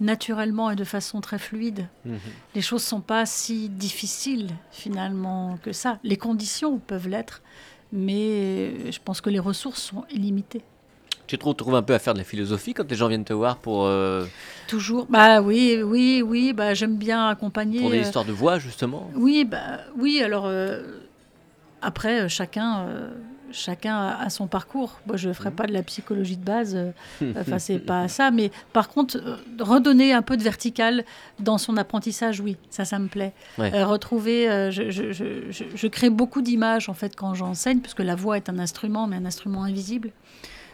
[0.00, 1.86] naturellement et de façon très fluide.
[2.04, 2.18] Mhm.
[2.54, 5.98] Les choses ne sont pas si difficiles, finalement, que ça.
[6.04, 7.42] Les conditions peuvent l'être,
[7.92, 10.62] mais je pense que les ressources sont illimitées.
[11.26, 13.34] Tu te retrouves un peu à faire de la philosophie quand les gens viennent te
[13.34, 13.90] voir pour...
[14.66, 15.06] Toujours.
[15.10, 16.54] Bah oui, oui, oui.
[16.54, 17.80] Bah, j'aime bien accompagner...
[17.80, 20.50] Pour des histoires de voix, justement Oui, bah, oui alors...
[21.82, 23.10] Après, euh, chacun, euh,
[23.52, 25.00] chacun a, son parcours.
[25.06, 26.76] Moi, je ne ferai pas de la psychologie de base.
[26.76, 26.92] Euh,
[27.40, 28.30] enfin, c'est pas ça.
[28.30, 29.20] Mais par contre,
[29.58, 31.04] redonner un peu de vertical
[31.38, 33.32] dans son apprentissage, oui, ça, ça me plaît.
[33.58, 38.36] retrouver, je, je, je, je, crée beaucoup d'images en fait quand j'enseigne, puisque la voix
[38.36, 40.10] est un instrument, mais un instrument invisible.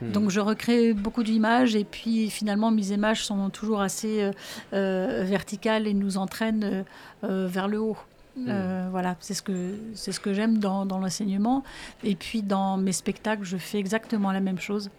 [0.00, 0.12] Hmm.
[0.12, 4.30] Donc je recrée beaucoup d'images et puis finalement mes images sont toujours assez
[4.72, 6.84] verticales et nous entraînent
[7.22, 7.96] vers le haut.
[8.36, 11.62] Euh, voilà, c'est ce que c'est ce que j'aime dans, dans l'enseignement.
[12.02, 14.90] Et puis dans mes spectacles, je fais exactement la même chose.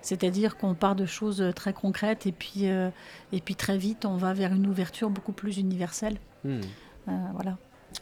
[0.00, 2.88] C'est-à-dire qu'on part de choses très concrètes et puis, euh,
[3.32, 6.16] et puis très vite, on va vers une ouverture beaucoup plus universelle.
[6.44, 6.60] Mm.
[7.08, 7.58] Euh, voilà.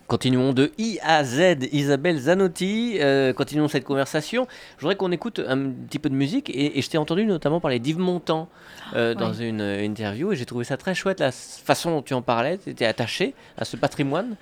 [0.08, 2.98] Continuons de I à Z, Isabelle Zanotti.
[3.36, 4.46] continuons cette conversation.
[4.76, 7.78] Je voudrais qu'on écoute un petit peu de musique et, je t'ai entendu notamment parler
[7.78, 8.48] d'Yves Montand
[8.92, 12.58] dans une interview et j'ai trouvé ça très chouette la façon dont tu en parlais.
[12.58, 14.36] Tu étais attaché à ce patrimoine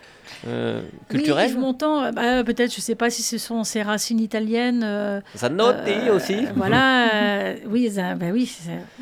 [0.47, 3.83] euh, culturel Oui, Montand, euh, bah, peut-être, je ne sais pas si ce sont ses
[3.83, 4.83] racines italiennes.
[4.85, 6.47] Euh, Zanotti aussi.
[6.57, 8.51] Voilà, oui, bah, oui,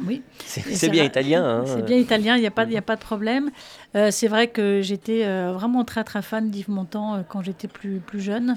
[0.06, 0.22] oui.
[0.44, 1.44] C'est bien italien.
[1.44, 1.64] Hein.
[1.66, 3.50] C'est bien italien, il n'y a, pas, a pas de problème.
[4.10, 8.56] c'est vrai que j'étais vraiment très très fan d'Yves Montand quand j'étais plus, plus jeune.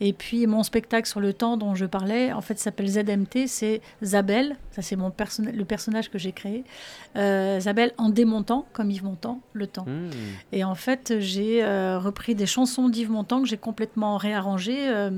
[0.00, 3.80] Et puis mon spectacle sur le temps dont je parlais, en fait, s'appelle ZMT, c'est
[4.02, 5.10] Zabel, ça c'est mon
[5.40, 6.62] le personnage que j'ai créé,
[7.16, 7.58] euh,
[7.96, 9.86] en démontant, comme Yves Montand, le temps.
[9.86, 10.10] Hmm.
[10.52, 15.10] Et en fait, j'ai euh, repris des chansons d'Yves Montand que j'ai complètement réarrangées euh,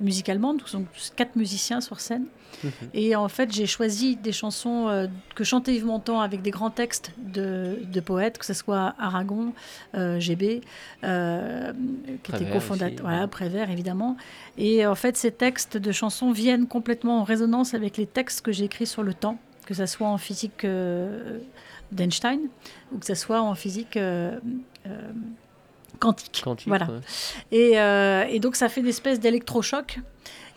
[0.00, 2.24] musicalement, donc sont quatre musiciens sur scène.
[2.62, 2.70] Mhm.
[2.92, 6.70] Et en fait, j'ai choisi des chansons euh, que chantait Yves Montand avec des grands
[6.70, 9.52] textes de, poètes, que ce soit Aragon,
[9.94, 10.60] GB,
[11.02, 14.16] qui était cofondateur, voilà, Prévert évidemment.
[14.56, 18.52] Et en fait, ces textes de chansons viennent complètement en résonance avec les textes que
[18.52, 20.66] j'ai écrits sur le temps, que ce soit en physique
[21.92, 22.40] d'Einstein
[22.92, 23.98] ou que ce soit en physique
[25.98, 26.44] quantique.
[26.66, 26.88] voilà.
[27.50, 27.72] Et,
[28.30, 29.98] et, donc, ça fait une espèce d'électrochoc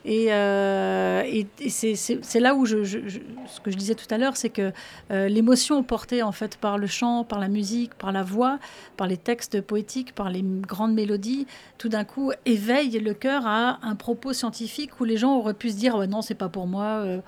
[0.10, 1.22] et, euh,
[1.67, 4.72] c'est là où je, ce que je disais tout à l'heure, c'est que
[5.12, 8.58] euh, l'émotion portée en fait par le chant, par la musique, par la voix,
[8.96, 11.46] par les textes poétiques, par les grandes mélodies,
[11.78, 15.72] tout d'un coup éveille le cœur à un propos scientifique où les gens auraient pu
[15.72, 17.20] se dire non, c'est pas pour moi, euh,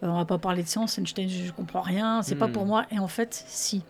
[0.00, 2.68] on va pas parler de science, Einstein, je comprends rien, c'est pas pour hmm.
[2.68, 2.86] moi.
[2.92, 3.82] Et en fait, si.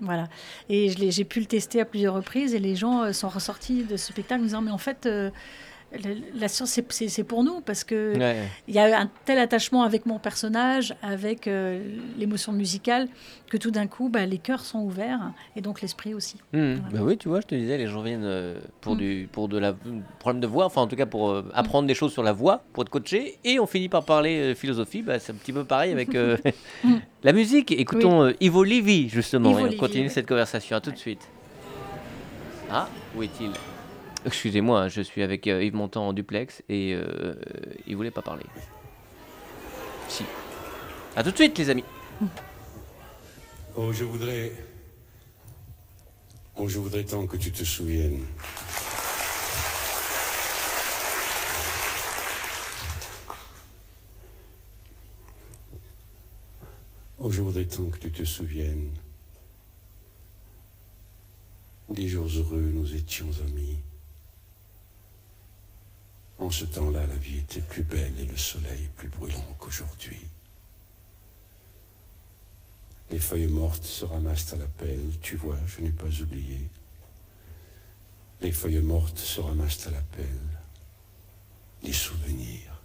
[0.00, 0.28] Voilà.
[0.70, 4.12] Et j'ai pu le tester à plusieurs reprises et les gens sont ressortis de ce
[4.12, 5.06] spectacle en disant mais en fait
[6.34, 8.14] la science, c'est pour nous parce que
[8.68, 11.80] il y a un tel attachement avec mon personnage, avec euh,
[12.18, 13.08] l'émotion musicale,
[13.50, 16.36] que tout d'un coup, bah, les cœurs sont ouverts et donc l'esprit aussi.
[16.52, 18.98] Bah oui, tu vois, je te disais, les gens viennent euh, pour hmm.
[18.98, 19.74] du pour de la
[20.18, 22.62] problème de voix, enfin en tout cas pour euh, apprendre des choses sur la voix,
[22.72, 25.02] pour être coaché, et on finit par parler philosophie.
[25.02, 26.16] Bah, c'est un petit peu pareil avec
[27.22, 27.72] la musique.
[27.72, 30.76] Écoutons Ivo Livi justement, et on continue cette conversation.
[30.76, 31.28] À tout de suite.
[32.70, 33.50] Ah, où est-il?
[34.26, 37.36] Excusez-moi, je suis avec euh, Yves Montand en duplex et euh,
[37.86, 38.44] il voulait pas parler.
[40.08, 40.24] Si.
[41.14, 41.84] A tout de suite, les amis.
[43.76, 44.50] Oh, je voudrais.
[46.56, 48.24] Oh, je voudrais tant que tu te souviennes.
[57.20, 58.90] Oh, je voudrais tant que tu te souviennes.
[61.90, 63.78] Des jours heureux, nous étions amis.
[66.38, 70.20] En ce temps-là, la vie était plus belle et le soleil plus brûlant qu'aujourd'hui.
[73.10, 76.60] Les feuilles mortes se ramassent à la pelle, tu vois, je n'ai pas oublié.
[78.42, 80.26] Les feuilles mortes se ramassent à la pelle.
[81.82, 82.82] Les souvenirs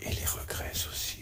[0.00, 1.20] et les regrets aussi.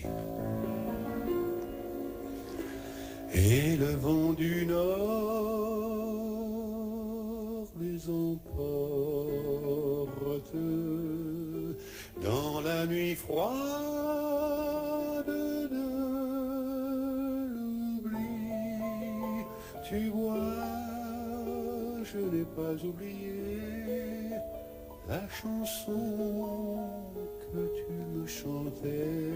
[3.33, 6.01] Et le vent du nord
[7.79, 8.51] les emporte
[12.81, 13.51] la nuit froide
[15.27, 15.87] de
[17.93, 19.45] l'oubli.
[19.87, 20.57] Tu vois,
[22.11, 24.31] je n'ai pas oublié
[25.09, 26.05] la chanson
[27.53, 29.27] que tu me chantais.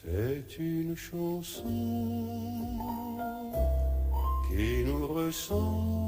[0.00, 1.74] C'est une chanson
[4.48, 6.01] qui nous ressemble.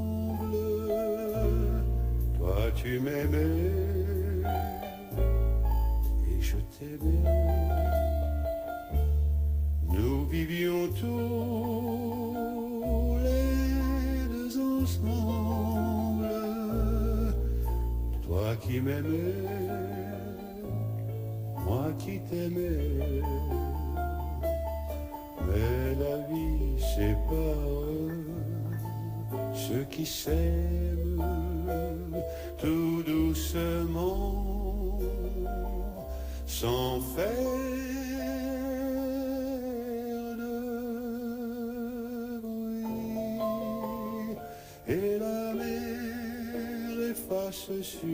[2.45, 3.71] Toi tu m'aimais
[6.29, 7.23] et je t'aimais.
[9.89, 12.37] Nous vivions tous
[13.23, 16.29] les deux ensemble.
[18.27, 19.41] Toi qui m'aimais,
[21.65, 23.23] moi qui t'aimais.
[25.47, 28.05] Mais la vie sépare
[29.55, 31.04] ceux qui s'aiment
[33.35, 34.99] doucement,
[36.47, 37.33] sans faire
[40.37, 40.51] de
[42.41, 42.85] bruit.
[44.87, 48.07] Et la mer efface sur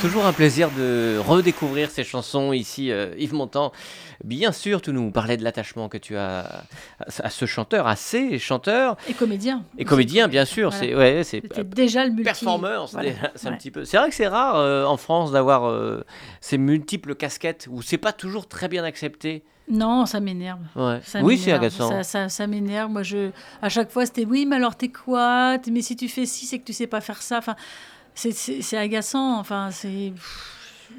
[0.00, 3.70] Toujours un plaisir de redécouvrir ces chansons ici, euh, Yves Montand.
[4.24, 6.64] Bien sûr, tu nous parlais de l'attachement que tu as
[7.22, 8.96] à, ce chanteur, à ces chanteurs.
[9.08, 9.62] Et comédien.
[9.76, 10.70] Et comédien, bien sûr.
[10.70, 10.86] Voilà.
[10.86, 12.24] C'est ouais, c'est déjà le multi.
[12.24, 12.88] performeur.
[12.88, 13.12] c'est Voilà.
[13.34, 13.84] c'est un petit peu.
[13.84, 16.02] C'est vrai que c'est rare euh, en France d'avoir euh,
[16.40, 19.44] ces multiples casquettes où c'est pas toujours très bien accepté.
[19.70, 20.60] Non, ça m'énerve.
[20.76, 21.00] Ouais.
[21.22, 21.90] Oui, c'est agaçant.
[21.90, 22.90] Ça, ça, ça m'énerve.
[22.90, 23.30] Moi, je,
[23.60, 25.58] à chaque fois, c'était oui, mais alors t'es quoi?
[25.70, 27.38] Mais si tu fais ci, c'est que tu sais pas faire ça.
[27.38, 27.54] Enfin,
[28.20, 29.38] c'est- c'est c'est agaçant.
[29.38, 30.12] Enfin, c'est.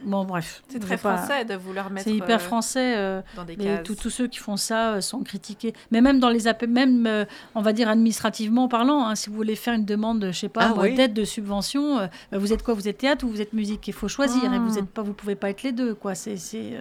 [0.03, 0.63] Bon, bref.
[0.69, 2.95] C'est très pas- français de vouloir mettre C'est hyper euh, français.
[2.97, 3.83] euh, dans des cases.
[3.83, 5.73] tous- tous ceux qui font ça euh, sont critiqués.
[5.91, 9.35] Mais même dans les appels, même, euh, on va dire administrativement parlant, hein, si vous
[9.35, 10.95] voulez faire une demande, je sais pas, Ah oui.
[10.95, 12.73] d'aide, de subvention, euh, bah, vous êtes quoi?
[12.73, 13.85] Vous êtes théâtre ou vous êtes musique?
[13.87, 14.51] Il faut choisir.
[14.51, 14.79] Et vous Ah.
[14.79, 16.15] êtes pas, vous pouvez pas être les deux, quoi.
[16.15, 16.73] C'est, c'est,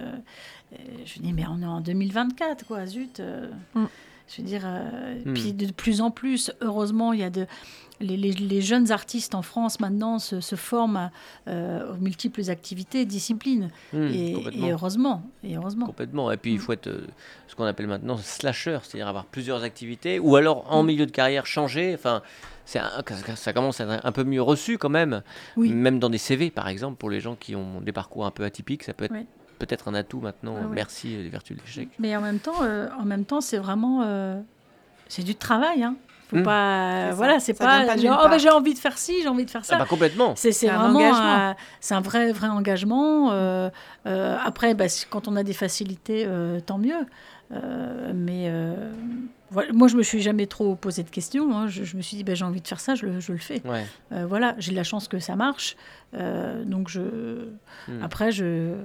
[1.05, 2.85] je dis, mais on est en 2024, quoi.
[2.85, 3.19] Zut.
[3.19, 3.85] euh, Mm.
[4.35, 5.33] Je veux dire, euh, Mm.
[5.33, 7.45] puis de plus en plus, heureusement, il y a de
[7.99, 11.11] les, les- les jeunes artistes en France maintenant se, se forment
[11.47, 13.69] euh, aux multiples activités, disciplines.
[13.93, 15.85] Hmm, et, et heureusement, et heureusement.
[15.85, 16.31] Complètement.
[16.31, 17.05] Et puis, il faut être euh,
[17.47, 21.45] ce qu'on appelle maintenant slasher, c'est-à-dire avoir plusieurs activités, ou alors en milieu de carrière
[21.45, 21.93] changer.
[21.93, 22.23] Enfin,
[22.75, 25.21] un- ça commence à être un peu mieux reçu quand même.
[25.55, 25.69] Oui.
[25.71, 28.43] Même dans des CV, par exemple, pour les gens qui ont des parcours un peu
[28.45, 29.27] atypiques, ça peut être Oui.
[29.65, 30.55] Peut-être un atout maintenant.
[30.55, 30.75] Ouais, ouais.
[30.75, 31.89] Merci euh, les vertus de l'échec.
[31.99, 34.39] Mais en même temps, euh, en même temps, c'est vraiment, euh,
[35.07, 35.83] c'est du travail.
[35.83, 35.95] Hein.
[36.29, 36.43] Faut hmm.
[36.43, 39.65] pas, voilà, c'est pas, oh, bah, j'ai envie de faire ci, j'ai envie de faire
[39.65, 39.75] ça.
[39.75, 40.33] Ah bah, complètement.
[40.35, 43.31] C'est vraiment, c'est un vrai, vrai engagement.
[43.31, 43.69] Euh,
[44.07, 46.27] euh, après, bah, quand on a des facilités,
[46.65, 47.05] tant mieux.
[48.13, 48.49] mais
[49.73, 51.55] moi, je me suis jamais trop posé de questions.
[51.55, 51.67] Hein.
[51.67, 53.61] Je, me suis dit, ben, j'ai envie de faire ça, je le, je le fais.
[54.11, 55.75] Euh, voilà, j'ai de la chance que ça marche.
[56.13, 57.49] Euh, donc, je...
[57.87, 58.01] Hmm.
[58.01, 58.75] après, je,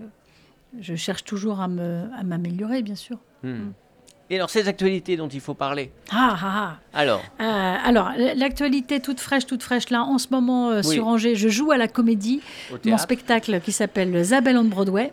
[0.80, 3.18] je cherche toujours à m'améliorer, bien sûr.
[3.42, 3.50] Hmm.
[3.50, 3.72] Hmm.
[4.28, 6.76] Et alors, ces actualités dont il faut parler Ah, ah, ah.
[6.92, 11.48] Alors euh, Alors, l'actualité toute fraîche, toute fraîche, là, en ce moment, sur Angers, je
[11.48, 12.40] joue à la comédie.
[12.84, 15.12] Mon spectacle qui s'appelle Zabelle on Broadway,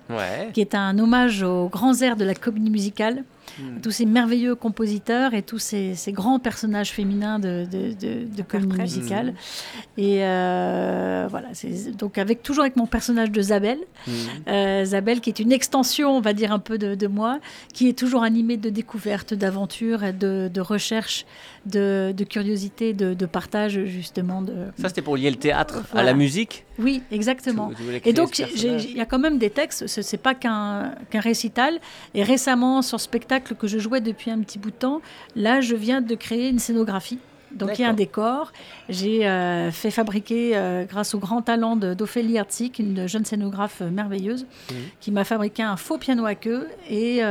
[0.53, 3.23] qui est un hommage aux grands airs de la comédie musicale.
[3.59, 3.81] Hmm.
[3.81, 9.27] tous ces merveilleux compositeurs et tous ces, grands personnages féminins de, de, comédie musicale.
[9.27, 9.99] Hmm.
[9.99, 11.49] Et euh, voilà,
[11.95, 13.77] donc avec toujours avec mon personnage de Zabel,
[14.07, 14.11] hmm.
[14.47, 17.39] euh, Zabel qui est une extension, on va dire un peu de, moi,
[17.73, 21.25] qui est toujours animée de découvertes, d'aventures, et de, recherches,
[21.67, 24.41] de, curiosité, de, partage justement.
[24.41, 24.53] De...
[24.81, 26.65] Ça c'était pour lier le théâtre à la musique.
[26.79, 27.71] Oui, exactement.
[28.03, 29.85] et donc il y a quand même des textes.
[29.85, 31.79] C'est pas qu'un qu'un récital.
[32.15, 35.01] Et récemment sur spectacle que je jouais depuis un petit bout de temps,
[35.35, 37.19] là, je viens de créer une scénographie.
[37.55, 38.51] Donc il y a un décor.
[38.89, 43.89] J'ai euh, fait fabriquer, euh, grâce au grand talent d'Ophélie Herzig, une jeune scénographe euh,
[43.89, 44.77] merveilleuse, mhm.
[44.99, 47.21] qui m'a fabriqué un faux piano à queue et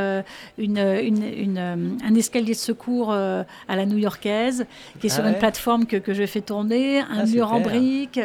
[0.58, 4.66] une, une, un escalier de secours à la new-yorkaise,
[5.00, 7.60] qui est sur ah une plateforme que, que je fais tourner, un ah, mur en
[7.60, 8.20] briques.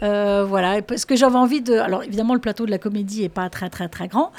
[0.00, 1.74] voilà, parce que j'avais envie de...
[1.74, 4.32] Alors évidemment, le plateau de la comédie n'est pas très très très grand,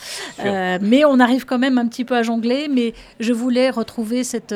[0.43, 4.55] mais on arrive quand même un petit peu à jongler, mais je voulais retrouver cette,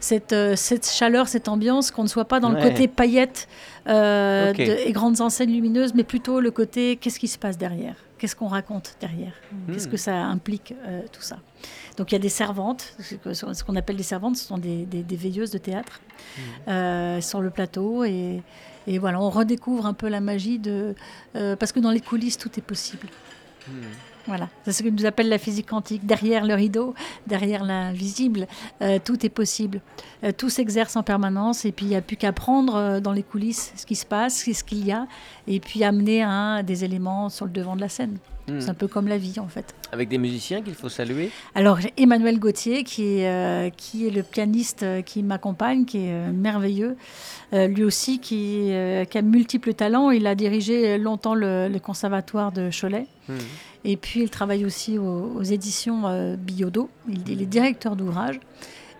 [0.00, 3.48] cette, cette chaleur, cette ambiance qu'on ne soit pas dans le côté paillettes
[3.88, 7.96] euh, et grandes enseignes lumineuses, mais plutôt le côté qu'est-ce qui se passe derrière?
[8.18, 9.32] Qu'est-ce qu'on raconte derrière?
[9.52, 9.72] Hmm.
[9.72, 11.38] Qu'est-ce que ça implique, euh, tout ça?
[11.96, 15.50] Donc il y a des servantes, ce qu'on appelle des servantes, ce sont des, veilleuses
[15.50, 16.00] de théâtre
[16.36, 16.70] hmm.
[16.70, 18.04] euh, sur le plateau.
[18.04, 18.42] Et,
[18.98, 20.94] voilà, on redécouvre un peu la magie de...
[21.34, 23.08] parce que dans les coulisses, tout est possible.
[23.68, 23.82] Hmm.
[24.26, 26.04] Voilà, c'est ce que nous appelle la physique quantique.
[26.04, 26.94] Derrière le rideau,
[27.26, 28.48] derrière l'invisible,
[28.82, 29.80] euh, tout est possible.
[30.24, 33.12] Euh, tout s'exerce en permanence et puis il n'y a plus qu'à prendre euh, dans
[33.12, 35.06] les coulisses ce qui se passe, ce qu'il y a,
[35.46, 36.24] et puis amener
[36.64, 38.18] des éléments sur le devant de la scène.
[38.48, 38.60] Hmm.
[38.60, 39.74] C'est un peu comme la vie en fait.
[39.92, 44.84] Avec des musiciens qu'il faut saluer Alors Emmanuel Gauthier qui est, qui est le pianiste
[45.04, 46.96] qui m'accompagne, qui est merveilleux.
[47.52, 48.70] lui aussi qui,
[49.10, 50.10] qui, a multiples talents.
[50.10, 53.06] Il a dirigé longtemps le, conservatoire de Cholet.
[53.28, 53.34] Hmm.
[53.86, 56.90] Et puis, il travaille aussi aux, éditions euh, Biodo.
[57.08, 58.40] Il, est directeur d'ouvrage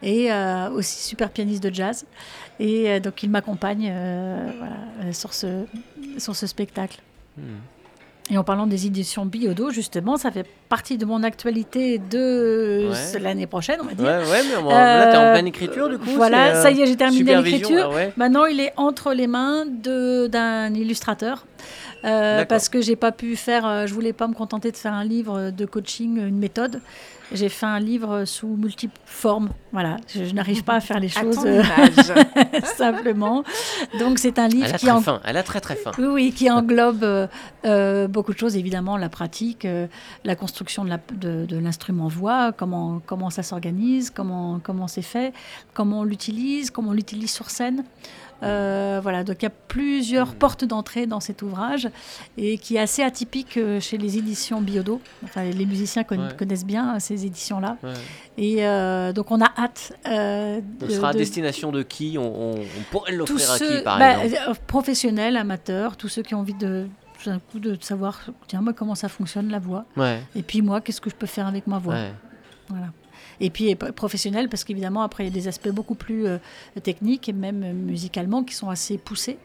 [0.01, 2.07] et euh, aussi super pianiste de jazz.
[2.61, 3.92] Et euh, donc, il m'accompagne
[5.11, 5.64] sur, ce,
[6.18, 7.01] sur ce spectacle.
[7.36, 7.57] Hmm.
[8.29, 13.47] Et en parlant des éditions Biodo, justement, ça fait partie de mon actualité de l'année
[13.47, 14.05] prochaine, on va dire.
[14.05, 16.11] Ouais, ouais mais là, tu es en pleine écriture, du coup.
[16.16, 17.93] Voilà, ça y est, j'ai terminé l'écriture.
[17.97, 21.47] Ah Maintenant, il est entre les mains d'un illustrateur.
[22.05, 24.93] Euh, parce que j'ai pas pu faire, euh, je voulais pas me contenter de faire
[24.93, 26.81] un livre de coaching, une méthode.
[27.33, 29.51] J'ai fait un livre sous multiples formes.
[29.72, 31.62] Voilà, je, n'arrive pas à faire les choses euh,
[32.77, 33.43] simplement.
[33.99, 35.20] Donc c'est un livre Elle a qui très fin.
[35.24, 35.91] Elle a très très fin.
[35.99, 37.29] Oui, oui qui englobe
[38.09, 38.57] beaucoup de choses.
[38.57, 39.66] Évidemment, la pratique,
[40.24, 45.35] la construction de l'instrument voix, comment comment ça s'organise, comment comment c'est fait,
[45.74, 47.85] comment on l'utilise, comment on l'utilise sur scène.
[48.43, 50.34] Euh, voilà, donc il y a plusieurs mm.
[50.34, 51.89] portes d'entrée dans cet ouvrage
[52.37, 55.01] et qui est assez atypique euh, chez les éditions Biodo.
[55.24, 57.76] Enfin, les musiciens connaissent bien euh, ces éditions-là.
[58.39, 58.57] Et
[59.14, 59.93] donc on a hâte.
[60.05, 62.55] Ce sera à destination de qui on,
[62.91, 64.61] pourrait l'offrir à qui, par bah, exemple?
[64.66, 66.87] Professionnels, amateurs, tous ceux qui ont envie de
[67.28, 69.84] un coup de savoir tiens moi comment ça fonctionne la voix
[70.37, 71.97] et puis moi qu'est-ce que je peux faire avec ma voix?
[72.68, 72.87] Voilà
[73.41, 76.39] et puis professionnel, parce qu'évidemment, après, il y a des aspects beaucoup plus euh,
[76.82, 79.39] techniques et même euh, musicalement qui sont assez poussés.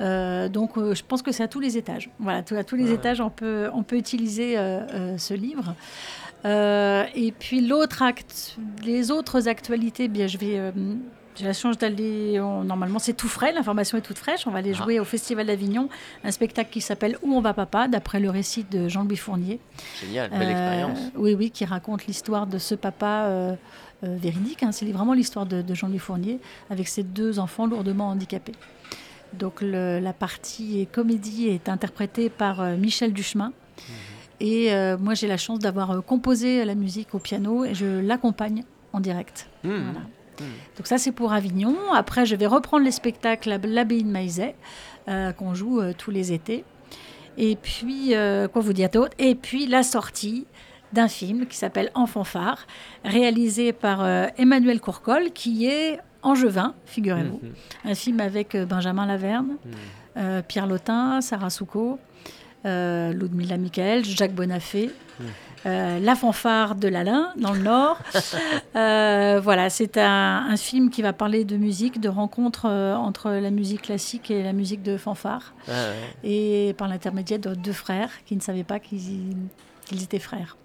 [0.00, 2.10] Euh, donc, je pense que c'est à tous les étages.
[2.18, 4.56] Voilà, à tous les étages, on peut, on peut utiliser
[5.18, 5.74] ce livre.
[6.44, 10.72] et puis, l'autre acte, les autres actualités, bien, je vais
[11.36, 12.38] j'ai la chance d'aller.
[12.38, 14.46] Normalement, c'est tout frais, l'information est toute fraîche.
[14.46, 14.82] On va aller ah.
[14.82, 15.88] jouer au Festival d'Avignon,
[16.22, 19.60] un spectacle qui s'appelle Où on va papa, d'après le récit de Jean-Louis Fournier.
[20.00, 20.98] Génial, belle expérience.
[21.16, 23.54] Oui, oui, qui raconte l'histoire de ce papa euh,
[24.04, 24.62] euh, véridique.
[24.62, 24.72] Hein.
[24.72, 28.54] c'est vraiment l'histoire de, Jean-Louis Fournier avec ses deux enfants lourdement handicapés.
[29.32, 33.48] Donc la partie comédie est interprétée par euh, Michel Duchemin.
[33.48, 33.94] Mhm.
[34.40, 34.70] Et
[35.00, 39.48] moi, j'ai la chance d'avoir composé la musique au piano et je l'accompagne en direct.
[39.62, 39.84] Mhm.
[39.84, 40.00] Voilà.
[40.40, 40.44] Hmm.
[40.76, 41.76] Donc ça, c'est pour Avignon.
[41.92, 44.54] Après, je vais reprendre les spectacles à l'abbaye de Maizet,
[45.08, 46.64] euh, qu'on joue euh, tous les étés.
[47.36, 49.14] Et puis, euh, quoi vous dire d'autre?
[49.18, 50.46] Et puis, la sortie
[50.92, 52.66] d'un film qui s'appelle En fanfare,
[53.04, 54.06] réalisé par
[54.38, 57.40] Emmanuel Courcol, qui est Angevin, figurez-vous.
[57.42, 57.52] Mhm.
[57.90, 59.56] Un film avec Benjamin Laverne,
[60.16, 60.42] mhm.
[60.46, 61.98] Pierre Lotin, Sarah Souko,
[62.64, 64.92] Ludmilla Michael, Jacques Bonafé.
[65.66, 67.98] Euh, la fanfare de l'Alain, dans le Nord.
[68.76, 73.50] Euh, voilà, c'est un, film qui va parler de musique, de rencontre euh, entre la
[73.50, 75.54] musique classique et la musique de fanfare.
[75.68, 75.72] Ah
[76.24, 79.36] et par l'intermédiaire de deux frères qui ne savaient pas qu'ils
[79.92, 80.56] étaient frères.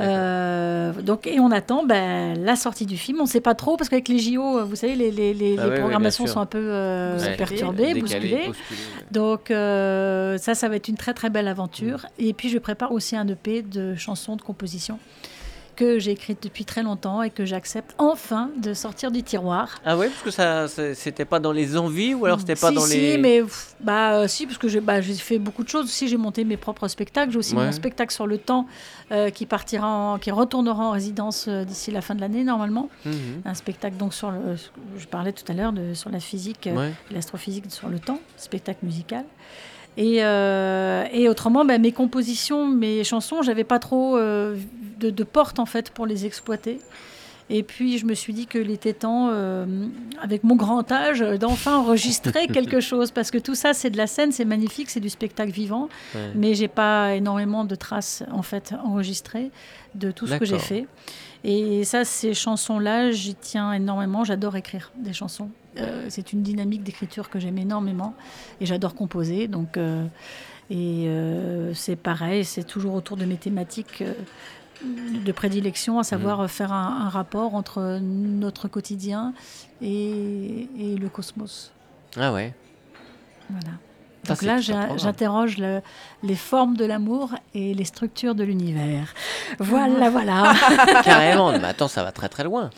[0.00, 3.18] Euh, donc, et on attend ben, la sortie du film.
[3.20, 5.70] On ne sait pas trop parce qu'avec les JO, vous savez, les, les, les, ah
[5.70, 8.50] programmations sont un peu euh, perturbées, bousculées.
[9.10, 12.06] Donc euh, ça, ça va être une très très belle aventure.
[12.18, 12.24] Mm.
[12.24, 14.98] Et puis je prépare aussi un EP de chansons de composition
[15.78, 19.80] que j'ai écrite depuis très longtemps et que j'accepte enfin de sortir du tiroir.
[19.86, 22.84] Ah oui, parce que ça, c'était pas dans les envies ou alors c'était pas dans
[22.84, 23.12] les.
[23.12, 23.44] Si, mais
[23.80, 25.84] bah euh, si, parce que j'ai bah, fait beaucoup de choses.
[25.84, 27.30] aussi j'ai monté mes propres spectacles.
[27.30, 28.66] J'ai aussi mon spectacle sur le temps
[29.12, 32.90] euh, qui partira, qui retournera en résidence euh, d'ici la fin de l'année normalement.
[33.04, 33.42] Mhm.
[33.44, 34.56] Un spectacle donc sur le,
[34.96, 36.68] je parlais tout à l'heure de sur la physique,
[37.12, 39.24] l'astrophysique sur le temps, spectacle musical.
[39.96, 44.16] Et, et, autrement, bah, mes compositions, mes chansons, j'avais pas trop
[44.98, 46.80] de, de portes en fait pour les exploiter.
[47.50, 49.64] Et puis je me suis dit que était temps, euh,
[50.20, 54.06] avec mon grand âge, d'enfin enregistrer quelque chose, parce que tout ça c'est de la
[54.06, 55.88] scène, c'est magnifique, c'est du spectacle vivant,
[56.34, 59.50] mais j'ai pas énormément de traces en fait enregistrées
[59.94, 60.86] de tout ce que j'ai fait.
[61.44, 64.24] Et ça, ces chansons-là, j'y tiens énormément.
[64.24, 65.50] J'adore écrire des chansons.
[65.76, 68.14] Euh, c'est une dynamique d'écriture que j'aime énormément,
[68.60, 69.46] et j'adore composer.
[69.46, 70.04] Donc, euh,
[70.70, 71.08] et
[71.74, 74.04] c'est pareil, c'est toujours autour de mes thématiques
[74.82, 76.48] de prédilection, à savoir mm.
[76.48, 79.32] faire un, rapport entre notre quotidien
[79.82, 80.68] et,
[80.98, 81.72] le cosmos.
[82.16, 82.54] Ah ouais.
[83.50, 83.78] Voilà.
[84.26, 85.56] Donc là, j'interroge
[86.22, 89.14] les formes de l'amour et les structures de l'univers.
[89.58, 90.54] Voilà, voilà.
[91.04, 91.52] Carrément.
[91.52, 92.70] Mais attends, ça va très très loin.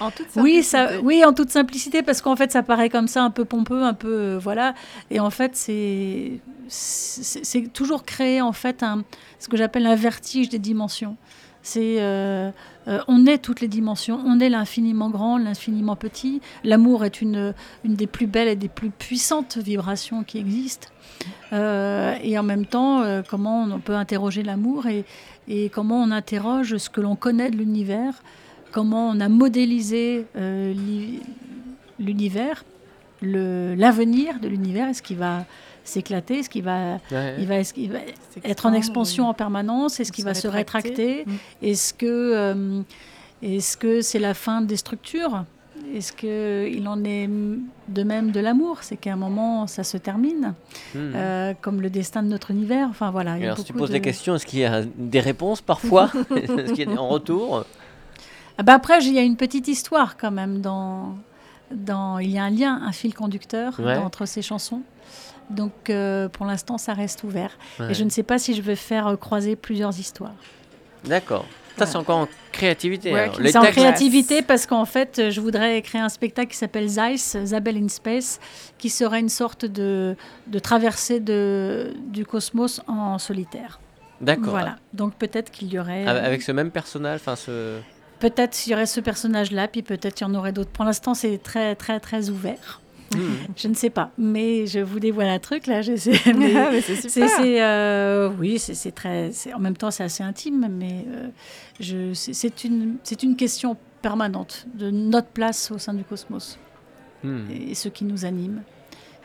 [0.00, 3.22] En toute oui, ça, oui, en toute simplicité, parce qu'en fait, ça paraît comme ça,
[3.22, 4.74] un peu pompeux, un peu euh, voilà.
[5.10, 9.02] Et en fait, c'est c'est toujours créer en fait un,
[9.38, 11.16] ce que j'appelle un vertige des dimensions.
[11.62, 12.50] C'est euh,
[12.86, 16.40] euh, on est toutes les dimensions, on est l'infiniment grand, l'infiniment petit.
[16.64, 17.52] L'amour est une,
[17.84, 20.88] des plus belles et des plus puissantes vibrations qui existent.
[21.52, 25.04] Euh, et en même temps, comment on peut interroger l'amour et,
[25.48, 28.22] et, comment on interroge ce que l'on connaît de l'univers,
[28.70, 30.26] comment on a modélisé
[31.98, 32.64] l'univers,
[33.20, 35.44] l'avenir de l'univers, est-ce qui va
[35.88, 37.98] s'éclater Est-ce qu'il va, il va,
[38.44, 41.32] être en expansion en permanence Est-ce qu'il va se rétracter, mm.
[41.62, 42.82] Est-ce que euh,
[43.42, 45.44] est-ce que c'est la fin des structures
[45.94, 48.78] Est-ce qu'il en est de même de l'amour?
[48.82, 50.54] C'est qu'à un moment, ça se termine,
[50.94, 50.98] mm.
[50.98, 52.88] euh, comme le destin de notre univers.
[52.90, 53.32] Enfin voilà.
[53.32, 56.90] alors, si tu poses des questions, est-ce qu'il y a des réponses parfois Est-ce qu'il
[56.90, 57.64] y a en retour
[58.60, 61.14] ah bah Après, il y a une petite histoire quand même dans,
[61.70, 62.18] dans.
[62.18, 64.82] Il y a un lien, un fil conducteur entre ces chansons.
[65.50, 67.58] Donc euh, pour l'instant, ça reste ouvert.
[67.88, 70.34] Et je ne sais pas si je vais faire euh, croiser plusieurs histoires.
[71.04, 71.46] D'accord.
[71.76, 73.14] Ça, c'est encore en créativité.
[73.44, 77.76] c'est en créativité parce qu'en fait, je voudrais créer un spectacle qui s'appelle Zeiss, Zabel
[77.76, 78.40] in Space,
[78.78, 80.16] qui serait une sorte de,
[80.48, 83.78] de traversée de, du cosmos en solitaire.
[84.20, 84.50] D'accord.
[84.50, 84.76] Voilà.
[84.92, 86.06] Donc peut-être qu'il y aurait.
[86.06, 87.78] Avec ce même personnage, enfin ce.
[88.18, 90.70] Peut-être il y aurait ce personnage-là, puis peut-être il y en aurait d'autres.
[90.70, 92.80] Pour l'instant, c'est très, très, très ouvert.
[93.56, 95.82] Je ne sais pas, mais je vous dévoile un truc là.
[95.82, 96.14] Je sais,
[97.08, 99.30] c'est euh, oui, c'est très.
[99.54, 101.04] En même temps, c'est assez intime, mais
[101.82, 106.58] euh, c'est une, une question permanente de notre place au sein du cosmos
[107.24, 107.50] hmm.
[107.50, 108.62] et ce qui nous anime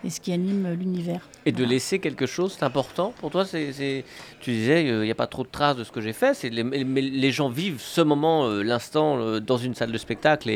[0.04, 1.30] et ce qui anime l'univers.
[1.46, 4.04] Et de laisser quelque chose, c'est important pour toi c'est,
[4.42, 6.44] Tu disais, il n'y a pas trop de traces de ce que j'ai fait.
[6.44, 10.50] Les, les, gens vivent ce moment, euh, l'instant, dans une salle de spectacle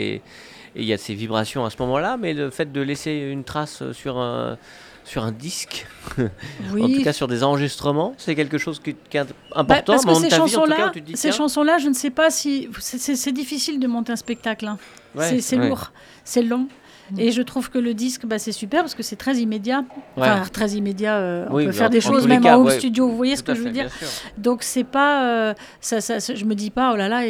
[0.75, 3.43] et, il y a ces vibrations à ce moment-là, mais le fait de laisser une
[3.43, 4.57] trace sur un,
[5.03, 5.87] sur un disque,
[6.19, 9.19] en tout cas sur des enregistrements, c'est quelque chose qui, est
[9.55, 9.63] important.
[9.63, 13.87] Bah, parce que ces chansons-là, ces chansons-là, je ne sais pas si c'est difficile de
[13.87, 14.67] monter un spectacle.
[14.67, 14.77] Hein.
[15.15, 15.91] c'est lourd,
[16.23, 16.67] c'est long.
[17.11, 17.19] Mm.
[17.19, 19.83] Et je trouve que le disque, bah, c'est super parce que c'est très immédiat.
[20.15, 21.17] Enfin, très immédiat.
[21.17, 23.07] Euh, on peut faire des choses même en home studio.
[23.07, 23.89] Vous voyez ce que je veux dire
[24.37, 25.25] Donc, c'est pas.
[25.25, 27.21] Euh, ça, ça, je me dis pas, oh là là,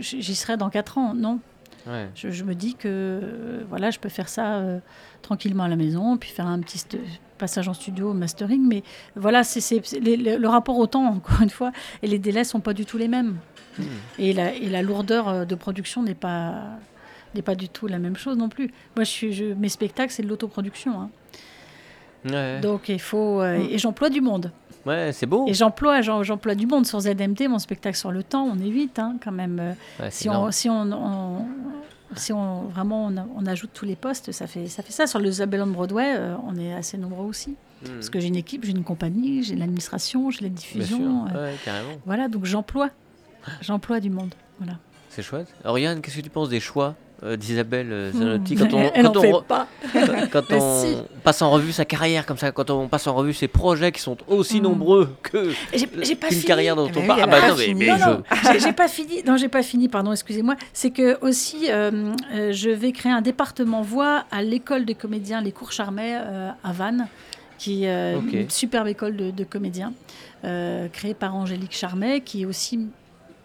[0.00, 1.14] j'y serai dans 4 ans.
[1.14, 1.40] Non.
[2.14, 4.78] Je, me dis que voilà, je peux faire ça euh,
[5.22, 6.84] tranquillement à la maison, puis faire un petit
[7.38, 8.66] passage en studio, mastering.
[8.66, 8.82] Mais
[9.16, 11.72] voilà, c'est le rapport au temps, encore une fois,
[12.02, 13.38] et les délais sont pas du tout les mêmes.
[13.78, 13.84] Hmm.
[14.18, 16.64] Et, la, et, la, lourdeur euh, de production n'est pas,
[17.34, 18.72] n'est pas du tout la même chose non plus.
[18.96, 21.00] Moi, je suis, je, mes spectacles, c'est de l'autoproduction.
[21.00, 22.60] Hein.
[22.60, 23.40] Donc, il faut.
[23.40, 23.68] Euh, hmm.
[23.70, 24.52] Et j'emploie du monde.
[24.88, 25.46] Ouais, c'est beau.
[25.46, 28.98] Et j'emploie, j'emploie du monde sur ZMT, mon spectacle sur le temps, on est vite
[28.98, 29.76] hein, quand même.
[30.10, 31.46] si, on, si on,
[32.16, 35.06] si on vraiment on, ajoute tous les postes, ça fait ça fait ça.
[35.06, 37.56] Sur le Isabelle on Broadway, euh, on est assez nombreux aussi.
[37.82, 37.94] Hmm.
[37.94, 41.26] Parce que j'ai une équipe, j'ai une compagnie, j'ai l'administration, j'ai la diffusion.
[41.34, 41.94] Euh, carrément.
[42.06, 42.90] Voilà, donc j'emploie,
[43.60, 44.34] j'emploie du monde.
[44.58, 44.78] Voilà.
[45.10, 45.48] C'est chouette.
[45.64, 49.16] Oriane, qu'est-ce que tu penses des choix euh, d'Isabelle euh, Zanotti quand on, Elle quand
[49.16, 49.66] on, pas.
[50.30, 53.48] quand on passe en revue sa carrière comme ça, quand on passe en revue ses
[53.48, 54.62] projets qui sont aussi hmm.
[54.62, 57.22] nombreux que qu'une carrière dont on parle.
[57.24, 57.90] Ah bah non, mais,
[58.60, 59.24] j'ai pas fini.
[59.26, 59.88] Non, j'ai pas fini.
[59.88, 60.54] Pardon, excusez-moi.
[60.72, 62.12] C'est que aussi, euh,
[62.52, 67.08] je vais créer un département voix à l'école de comédiens, les cours Charmet à Vannes,
[67.58, 69.92] qui est une superbe école de, de comédiens,
[70.92, 72.78] créée par Angélique Charmet, qui est aussi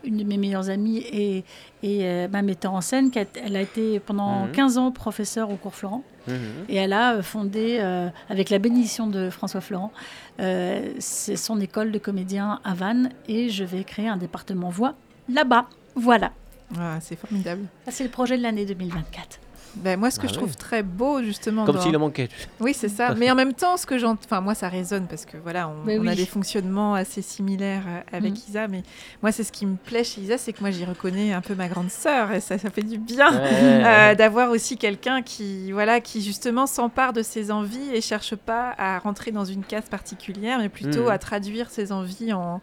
[0.03, 1.43] une de mes meilleures amies et,
[1.83, 3.11] et euh, ma metteur en scène.
[3.11, 4.83] Qui elle a été pendant 15 mhm.
[4.83, 6.03] ans professeure au cours Florent.
[6.27, 6.35] Mhm.
[6.69, 9.91] Et elle a euh, fondé, euh, avec la bénédiction de François Florent,
[10.37, 13.09] c'est son école de comédien à Vannes.
[13.27, 14.95] Et je vais créer un département voix
[15.29, 15.67] là-bas.
[15.95, 16.31] Voilà.
[16.77, 17.65] Ah, c'est formidable.
[17.89, 19.39] c'est le projet de l'année 2024.
[19.75, 21.65] Ben, moi, ce que ah je trouve très beau, justement.
[21.65, 22.29] Comme s'il en manquait.
[22.59, 23.15] Oui, c'est ça.
[23.15, 24.21] Mais en même temps, ce que j'entends.
[24.25, 28.33] Enfin, moi, ça résonne parce que voilà, on, a des fonctionnements assez similaires euh, avec
[28.33, 28.49] mm.
[28.49, 28.67] Isa.
[28.67, 28.83] Mais
[29.21, 31.55] moi, c'est ce qui me plaît chez Isa, c'est que moi, j'y reconnais un peu
[31.55, 32.31] ma grande sœur.
[32.31, 37.13] Et ça, ça fait du bien euh, d'avoir aussi quelqu'un qui, voilà, qui justement s'empare
[37.13, 41.11] de ses envies et cherche pas à rentrer dans une case particulière, mais plutôt mm.
[41.11, 42.61] à traduire ses envies en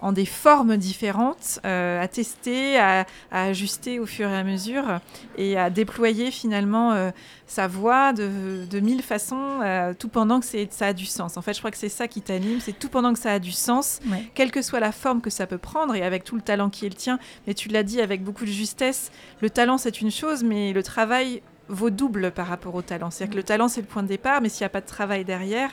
[0.00, 5.00] en des formes différentes, euh, à tester, à, ajuster au fur et à mesure
[5.36, 7.10] et à déployer finalement euh,
[7.46, 11.36] sa voix de, mille façons, euh, tout pendant que ça a du sens.
[11.36, 13.38] En fait, je crois que c'est ça qui t'anime, c'est tout pendant que ça a
[13.38, 14.00] du sens,
[14.34, 16.86] quelle que soit la forme que ça peut prendre et avec tout le talent qui
[16.86, 17.18] est le tien.
[17.46, 20.82] Mais tu l'as dit avec beaucoup de justesse, le talent c'est une chose, mais le
[20.82, 23.10] travail vaut double par rapport au talent.
[23.10, 24.86] C'est-à-dire que le talent c'est le point de départ, mais s'il n'y a pas de
[24.86, 25.70] travail derrière,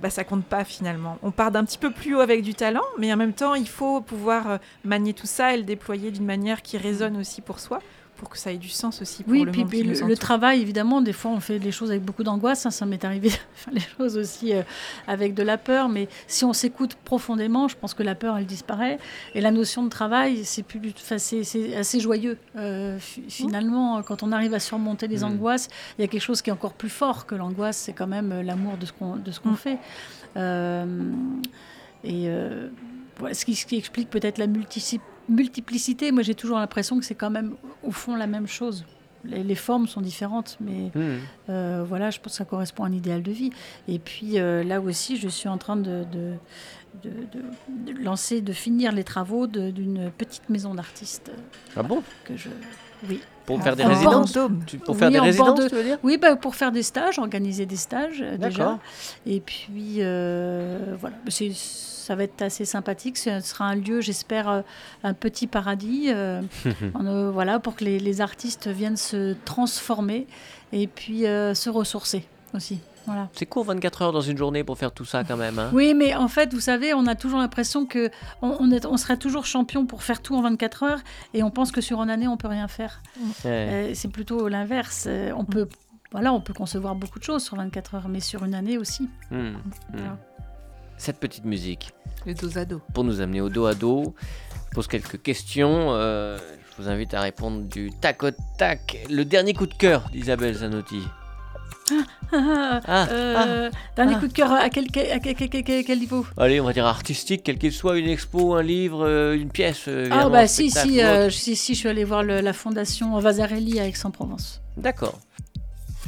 [0.00, 1.18] bah, ça compte pas finalement.
[1.22, 3.68] On part d'un petit peu plus haut avec du talent, mais en même temps, il
[3.68, 7.60] faut pouvoir euh, manier tout ça et le déployer d'une manière qui résonne aussi pour
[7.60, 7.80] soi
[8.16, 11.00] pour que ça ait du sens aussi pour oui, le puis, monde le, travail, évidemment,
[11.00, 13.74] des fois on fait les choses avec beaucoup d'angoisse, hein, ça m'est arrivé de faire
[13.74, 14.62] les choses aussi euh,
[15.06, 18.46] avec de la peur, mais si on s'écoute profondément, je pense que la peur, elle
[18.46, 18.98] disparaît,
[19.34, 22.38] et la notion de travail, c'est plus, c'est assez joyeux.
[22.56, 25.24] Euh, finalement, quand on arrive à surmonter les mmh.
[25.24, 28.06] angoisses, il y a quelque chose qui est encore plus fort que l'angoisse, c'est quand
[28.06, 29.56] même euh, l'amour de ce qu'on qu'on mmh.
[29.56, 29.78] fait.
[32.04, 32.30] et
[33.18, 37.04] voilà, ce, qui, ce qui explique peut-être la multiplicité multiplicité, moi j'ai toujours l'impression que
[37.04, 38.84] c'est quand même au fond la même chose.
[39.24, 41.18] Les, formes sont différentes, mais hmm.
[41.48, 43.50] euh, voilà, je pense que ça correspond à un idéal de vie.
[43.88, 46.34] Et puis euh, là aussi, je suis en train de, de,
[48.00, 51.32] lancer, de finir les travaux d'une petite maison d'artistes.
[51.76, 52.04] Ah bon?
[52.24, 52.48] Que je,
[53.08, 53.20] Oui.
[53.46, 54.38] Pour faire des résidences
[54.84, 55.98] Pour faire des résidences, tu veux dire?
[56.04, 58.78] Oui, bah, pour faire des stages, organiser des stages euh, déjà.
[59.24, 59.96] Et puis,
[61.00, 61.50] voilà, c'est
[62.06, 63.18] ça va être assez sympathique.
[63.18, 64.62] Ce sera un lieu, j'espère, euh,
[65.02, 66.40] un petit paradis, euh,
[67.00, 70.26] euh, voilà, pour que les, artistes viennent se transformer
[70.72, 72.78] et puis se ressourcer aussi.
[73.04, 73.28] Voilà.
[73.34, 75.58] C'est court 24 heures dans une journée pour faire tout ça quand même.
[75.58, 75.70] Hein.
[75.74, 79.18] oui, mais en fait, vous savez, on a toujours l'impression que on, est, on, serait
[79.18, 81.00] toujours champion pour faire tout en 24 heures
[81.34, 83.02] et on pense que sur une année, on peut rien faire.
[83.42, 85.08] c'est plutôt l'inverse.
[85.36, 85.68] On peut,
[86.12, 89.08] voilà, on peut concevoir beaucoup de choses sur 24 heures, mais sur une année aussi.
[89.30, 89.56] Mmh, mmh
[90.98, 91.92] cette petite musique.
[92.26, 92.80] Le dos à dos.
[92.92, 94.14] Pour nous amener au dos à dos.
[94.70, 95.94] Je pose quelques questions.
[95.94, 96.38] Euh,
[96.70, 98.98] je vous invite à répondre du tac au tac.
[99.08, 101.02] Le dernier coup de cœur d'Isabelle Zanotti.
[102.32, 106.26] Ah, ah, euh, ah, dernier coup de cœur à quel, à quel, niveau?
[106.36, 109.88] Allez, on va dire artistique, quel qu'il soit, une expo, un livre, euh, une pièce.
[110.10, 114.62] ah bah si si, si, si, je suis allé voir la fondation Vasarelli à Aix-en-Provence.
[114.76, 115.20] D'accord.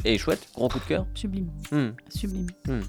[0.05, 1.05] Et chouette, gros coup de cœur.
[1.13, 1.49] Sublime.
[1.71, 1.89] Hmm.
[2.09, 2.47] Sublime.
[2.67, 2.81] Hmm.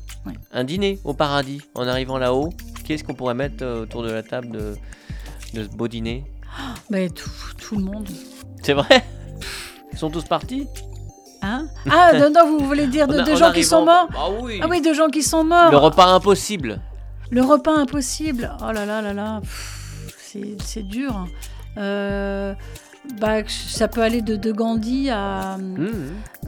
[0.52, 2.50] Un dîner au paradis en arrivant là-haut.
[2.84, 4.74] Qu'est-ce qu'on pourrait mettre euh, autour de la table de,
[5.54, 6.24] ce beau dîner?
[6.90, 8.08] Bah, tout, le monde.
[8.62, 9.04] C'est vrai?
[9.92, 10.66] Ils sont tous partis?
[11.42, 11.66] Hein?
[11.88, 14.61] Ah, non, non, vous voulez dire de, gens qui sont morts Ah oui.
[14.62, 15.70] Ah oui, de gens qui sont morts.
[15.70, 16.80] Le repas impossible.
[17.30, 18.52] Le repas impossible.
[18.61, 19.40] Oh là là là là.
[20.64, 21.16] C'est dur.
[21.16, 21.26] Hein.
[21.78, 22.54] Euh,
[23.18, 25.88] bah, ça peut aller de, de Gandhi à, mmh.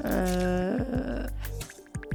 [0.05, 1.23] euh,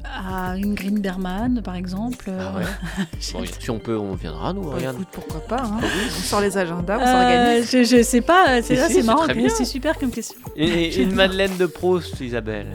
[0.04, 2.30] à une Green Berman, par exemple.
[2.30, 3.06] Ah ouais.
[3.20, 4.64] si on peut, on viendra, nous.
[4.64, 5.80] Bah, écoute, pourquoi pas hein.
[5.82, 5.86] ah
[6.18, 7.76] On sort les agendas, on s'organise.
[7.76, 10.40] Euh, je, je, sais pas, c'est c'est marrant, c'est super comme question.
[10.56, 12.74] Et, une Madeleine de Proust, Isabelle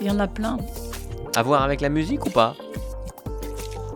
[0.00, 0.58] Il y en a plein.
[1.36, 2.56] À voir avec la musique ou pas?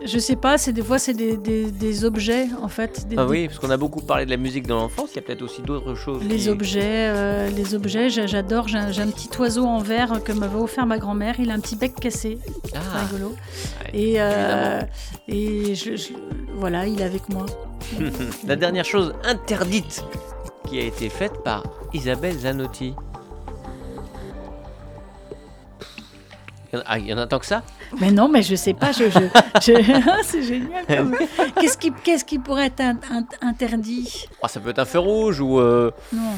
[0.05, 3.07] Je sais pas, c'est des fois c'est des, des, objets en fait.
[3.17, 5.21] ah oui, parce qu'on a beaucoup parlé de la musique dans l'enfance, il y a
[5.21, 6.23] peut-être aussi d'autres choses.
[6.23, 8.67] Les objets, euh, les objets, j'adore.
[8.67, 11.35] J'ai un, petit oiseau en verre que m'avait offert ma grand-mère.
[11.39, 12.37] Il a un petit bec cassé,
[12.73, 12.79] ah.
[12.81, 13.35] c'est rigolo.
[13.93, 14.81] et euh,
[15.27, 16.13] et je,
[16.55, 17.45] voilà, il est avec moi.
[18.47, 20.03] la dernière chose interdite
[20.67, 22.95] qui a été faite par Isabelle Zanotti.
[26.85, 27.63] Ah, il y en a tant que ça?
[27.99, 28.91] Mais non, mais je sais pas.
[28.91, 29.05] Je,
[30.23, 30.85] c'est génial.
[31.59, 32.81] Qu'est-ce qui, qu'est-ce qui pourrait être
[33.41, 34.27] interdit?
[34.41, 36.31] Ah, Ça peut être un feu rouge ou euh, non.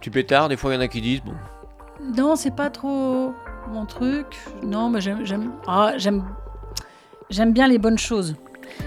[0.00, 0.48] tu pétard.
[0.48, 1.32] Des fois, il y en a qui disent bon.
[2.16, 3.32] Non, c'est pas trop
[3.70, 4.26] mon truc.
[4.62, 6.24] Non, mais j'aime, j'aime, ah, j'aime,
[7.28, 8.34] j'aime bien les bonnes choses.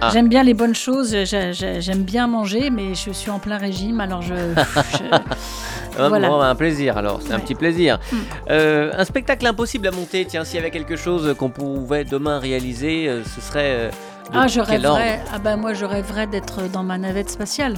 [0.01, 0.09] Ah.
[0.11, 4.21] J'aime bien les bonnes choses, j'aime bien manger, mais je suis en plein régime, alors
[4.21, 4.34] je.
[5.97, 6.27] voilà.
[6.29, 7.99] un plaisir alors, c'est un petit plaisir.
[8.11, 8.17] Hmm.
[8.49, 12.39] Euh, un spectacle impossible à monter, tiens, s'il y avait quelque chose qu'on pouvait demain
[12.39, 13.75] réaliser, euh, ce serait.
[13.75, 13.91] Euh,
[14.34, 15.21] ah, je rêverais.
[15.34, 17.75] Ah, ben moi, je rêverais d'être dans ma navette spatiale.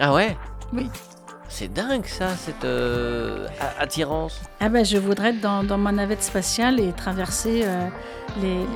[0.00, 0.36] Ah ouais?
[0.72, 0.90] Oui.
[1.48, 2.66] C'est dingue ça, cette
[3.78, 4.40] attirance.
[4.60, 7.64] Ah ben, je voudrais être dans, dans ma navette spatiale et traverser
[8.40, 8.66] les,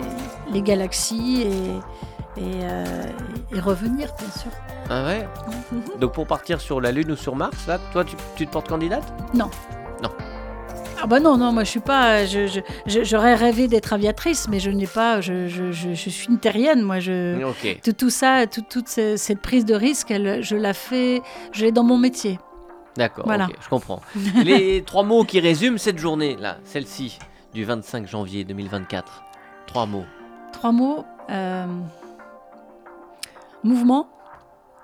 [0.53, 1.81] les, galaxies et,
[2.39, 3.05] euh,
[3.53, 4.51] et, revenir, bien sûr.
[4.91, 5.29] Ah ouais
[6.01, 9.05] Donc pour partir sur la Lune ou sur Mars, là, toi, tu, te portes candidate?
[9.35, 9.51] Non.
[10.03, 10.11] Non.
[11.01, 12.25] Ah bah non, non, moi je suis pas.
[12.25, 15.21] Je, j'aurais rêvé d'être aviatrice, mais je n'ai pas.
[15.21, 17.01] Je, je, suis une terrienne, moi.
[17.01, 17.39] Je,
[17.83, 21.23] tout, tout ça, toute cette prise de risque, elle, je la fais.
[21.53, 22.39] Je l'ai dans mon métier.
[22.97, 23.49] D'accord, voilà.
[23.61, 24.01] je comprends.
[24.45, 27.19] Les trois mots qui résument cette journée, là, celle-ci,
[27.53, 29.23] du 25 janvier 2024.
[29.67, 30.07] Trois mots.
[30.53, 31.05] Trois mots.
[31.31, 31.67] Euh,
[33.67, 34.09] Mouvement.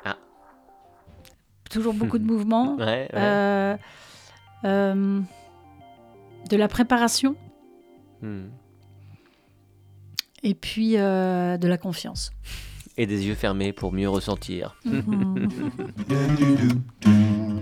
[0.04, 0.16] Ah.
[1.70, 2.76] Toujours beaucoup de mouvement.
[2.80, 3.76] Euh,
[4.64, 5.20] euh,
[6.50, 7.36] de la préparation.
[8.22, 8.46] Hmm.
[10.42, 12.32] Et puis euh, de la confiance.
[12.96, 14.74] Et des yeux fermés pour mieux ressentir.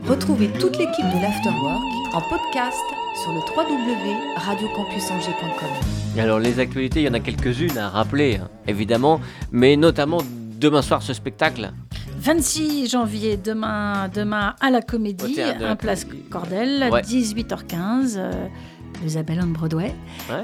[0.09, 2.81] Retrouvez toute l'équipe de l'Afterwork en podcast
[3.23, 6.19] sur le www.radiocampusangers.com.
[6.19, 9.21] Alors les actualités, il y en a quelques-unes à rappeler, hein, évidemment,
[9.53, 10.23] mais notamment
[10.61, 11.73] demain soir ce spectacle
[12.19, 18.31] 26 janvier, demain, demain à la Comédie, un place Cordel, 18h15, euh,
[19.05, 19.95] Isabelle on Broadway,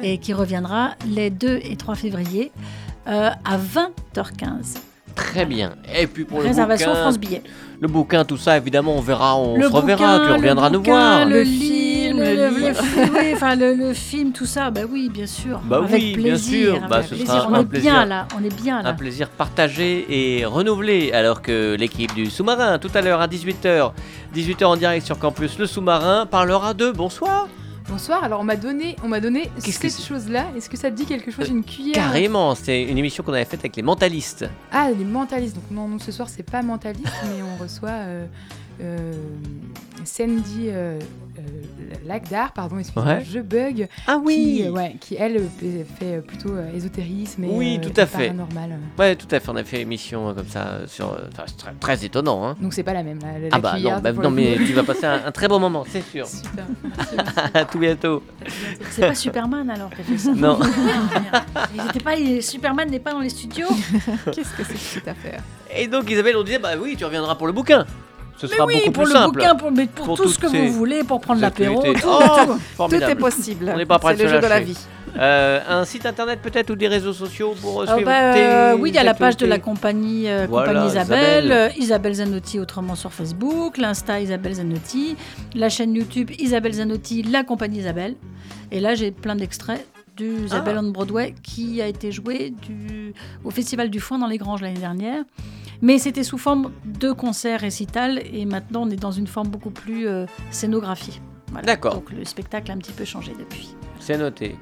[0.02, 2.50] et qui reviendra les 2 et 3 février
[3.06, 4.78] euh, à 20h15.
[5.14, 5.74] Très bien.
[5.94, 7.42] Et puis pour Réservation le bouquin, France Billet.
[7.78, 11.26] Le bouquin, tout ça, évidemment, on verra, on se reverra, tu reviendras nous voir.
[11.26, 15.60] Le, film, le, enfin, le, film, tout ça, bah oui, bien sûr.
[15.64, 16.88] Bah avec oui, plaisir, bien sûr.
[16.88, 17.92] Bah, ce sera on un est plaisir.
[17.92, 18.88] bien là, on est bien là.
[18.88, 23.92] Un plaisir partagé et renouvelé, alors que l'équipe du sous-marin, tout à l'heure à 18h,
[24.34, 27.46] 18h en direct sur Campus, le sous-marin parlera de bonsoir.
[27.88, 30.46] Bonsoir, alors on m'a donné, on m'a donné cette chose-là.
[30.56, 33.44] Est-ce que ça te dit quelque chose, une cuillère Carrément, c'est une émission qu'on avait
[33.44, 34.44] faite avec les mentalistes.
[34.72, 35.54] Ah, les mentalistes.
[35.54, 38.26] Donc non, non ce soir c'est pas mentaliste, mais on reçoit euh,
[38.80, 39.12] euh,
[40.06, 40.98] Sandy euh,
[42.06, 43.88] Lagdar, pardon, excusez-moi, je bug.
[44.06, 45.42] Ah oui qui, ouais, qui elle
[45.98, 48.28] fait plutôt ésotérisme et oui, tout à fait.
[48.28, 48.78] paranormal.
[48.98, 49.50] Ouais, tout à fait.
[49.50, 52.46] On a fait une émission comme ça sur, c'est très, très, étonnant.
[52.46, 52.56] Hein.
[52.60, 53.18] Donc c'est pas la même.
[53.18, 56.02] La, ah bah non, bah, non mais tu vas passer un, très bon moment, c'est
[56.02, 56.26] sûr.
[56.26, 56.64] Super.
[57.54, 58.22] à tout bientôt.
[58.90, 60.32] C'est pas Superman alors qui fait ça.
[60.32, 60.58] Non.
[62.04, 63.68] pas, Superman n'est pas dans les studios.
[64.32, 65.42] Qu'est-ce que c'est que cette affaire?
[65.76, 67.84] Et donc Isabelle, on disait bah oui, tu reviendras pour le bouquin.
[68.36, 69.38] Ce mais sera oui, beaucoup pour plus le simple.
[69.38, 72.08] bouquin, pour, mais pour, tout ce que vous voulez, pour prendre l'apéro, tout,
[72.78, 73.70] oh, tout, est possible.
[73.72, 74.76] On n'est pas prêt C'est le jeu de la vie.
[75.18, 78.76] Euh, un site internet peut-être ou des réseaux sociaux pour oh suivre bah, tes euh,
[78.76, 81.72] Oui, il y a la page de la compagnie, euh, compagnie Isabelle, Isabelle.
[81.78, 82.14] Isabelle.
[82.14, 85.16] Zanotti autrement sur Facebook, l'Insta Isabelle Zanotti,
[85.54, 88.14] la chaîne YouTube Isabelle Zanotti, la compagnie Isabelle.
[88.70, 89.86] Et là, j'ai plein d'extraits
[90.16, 90.82] du Isabelle ah.
[90.82, 93.12] on Broadway qui a été joué du,
[93.44, 95.24] au Festival du Foin dans les Granges l'année dernière.
[95.82, 99.70] Mais c'était sous forme de concert récital et maintenant on est dans une forme beaucoup
[99.70, 101.20] plus euh, scénographie.
[101.62, 101.94] D'accord.
[101.94, 103.74] Donc le spectacle a un petit peu changé depuis.
[104.00, 104.56] C'est noté.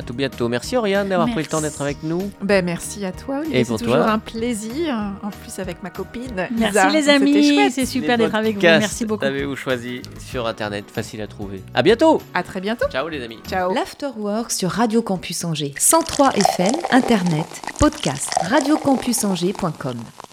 [0.00, 0.48] À tout bientôt.
[0.48, 2.30] Merci Oriane d'avoir pris le temps d'être avec nous.
[2.40, 3.42] Ben, merci à toi.
[3.52, 4.94] Et c'est toujours un plaisir.
[5.22, 6.48] En plus avec ma copine.
[6.56, 7.70] Merci les amis.
[7.70, 8.62] C'est super d'être avec vous.
[8.62, 9.26] Merci beaucoup.
[9.26, 11.62] Avez-vous choisi sur internet, facile à trouver.
[11.74, 12.22] À bientôt.
[12.32, 12.86] À très bientôt.
[12.90, 13.40] Ciao les amis.
[13.46, 13.74] Ciao.
[13.74, 15.74] L'Afterwork sur Radio Campus Angers.
[15.76, 20.29] 103 FM, internet, podcast, radiocampusangers.com.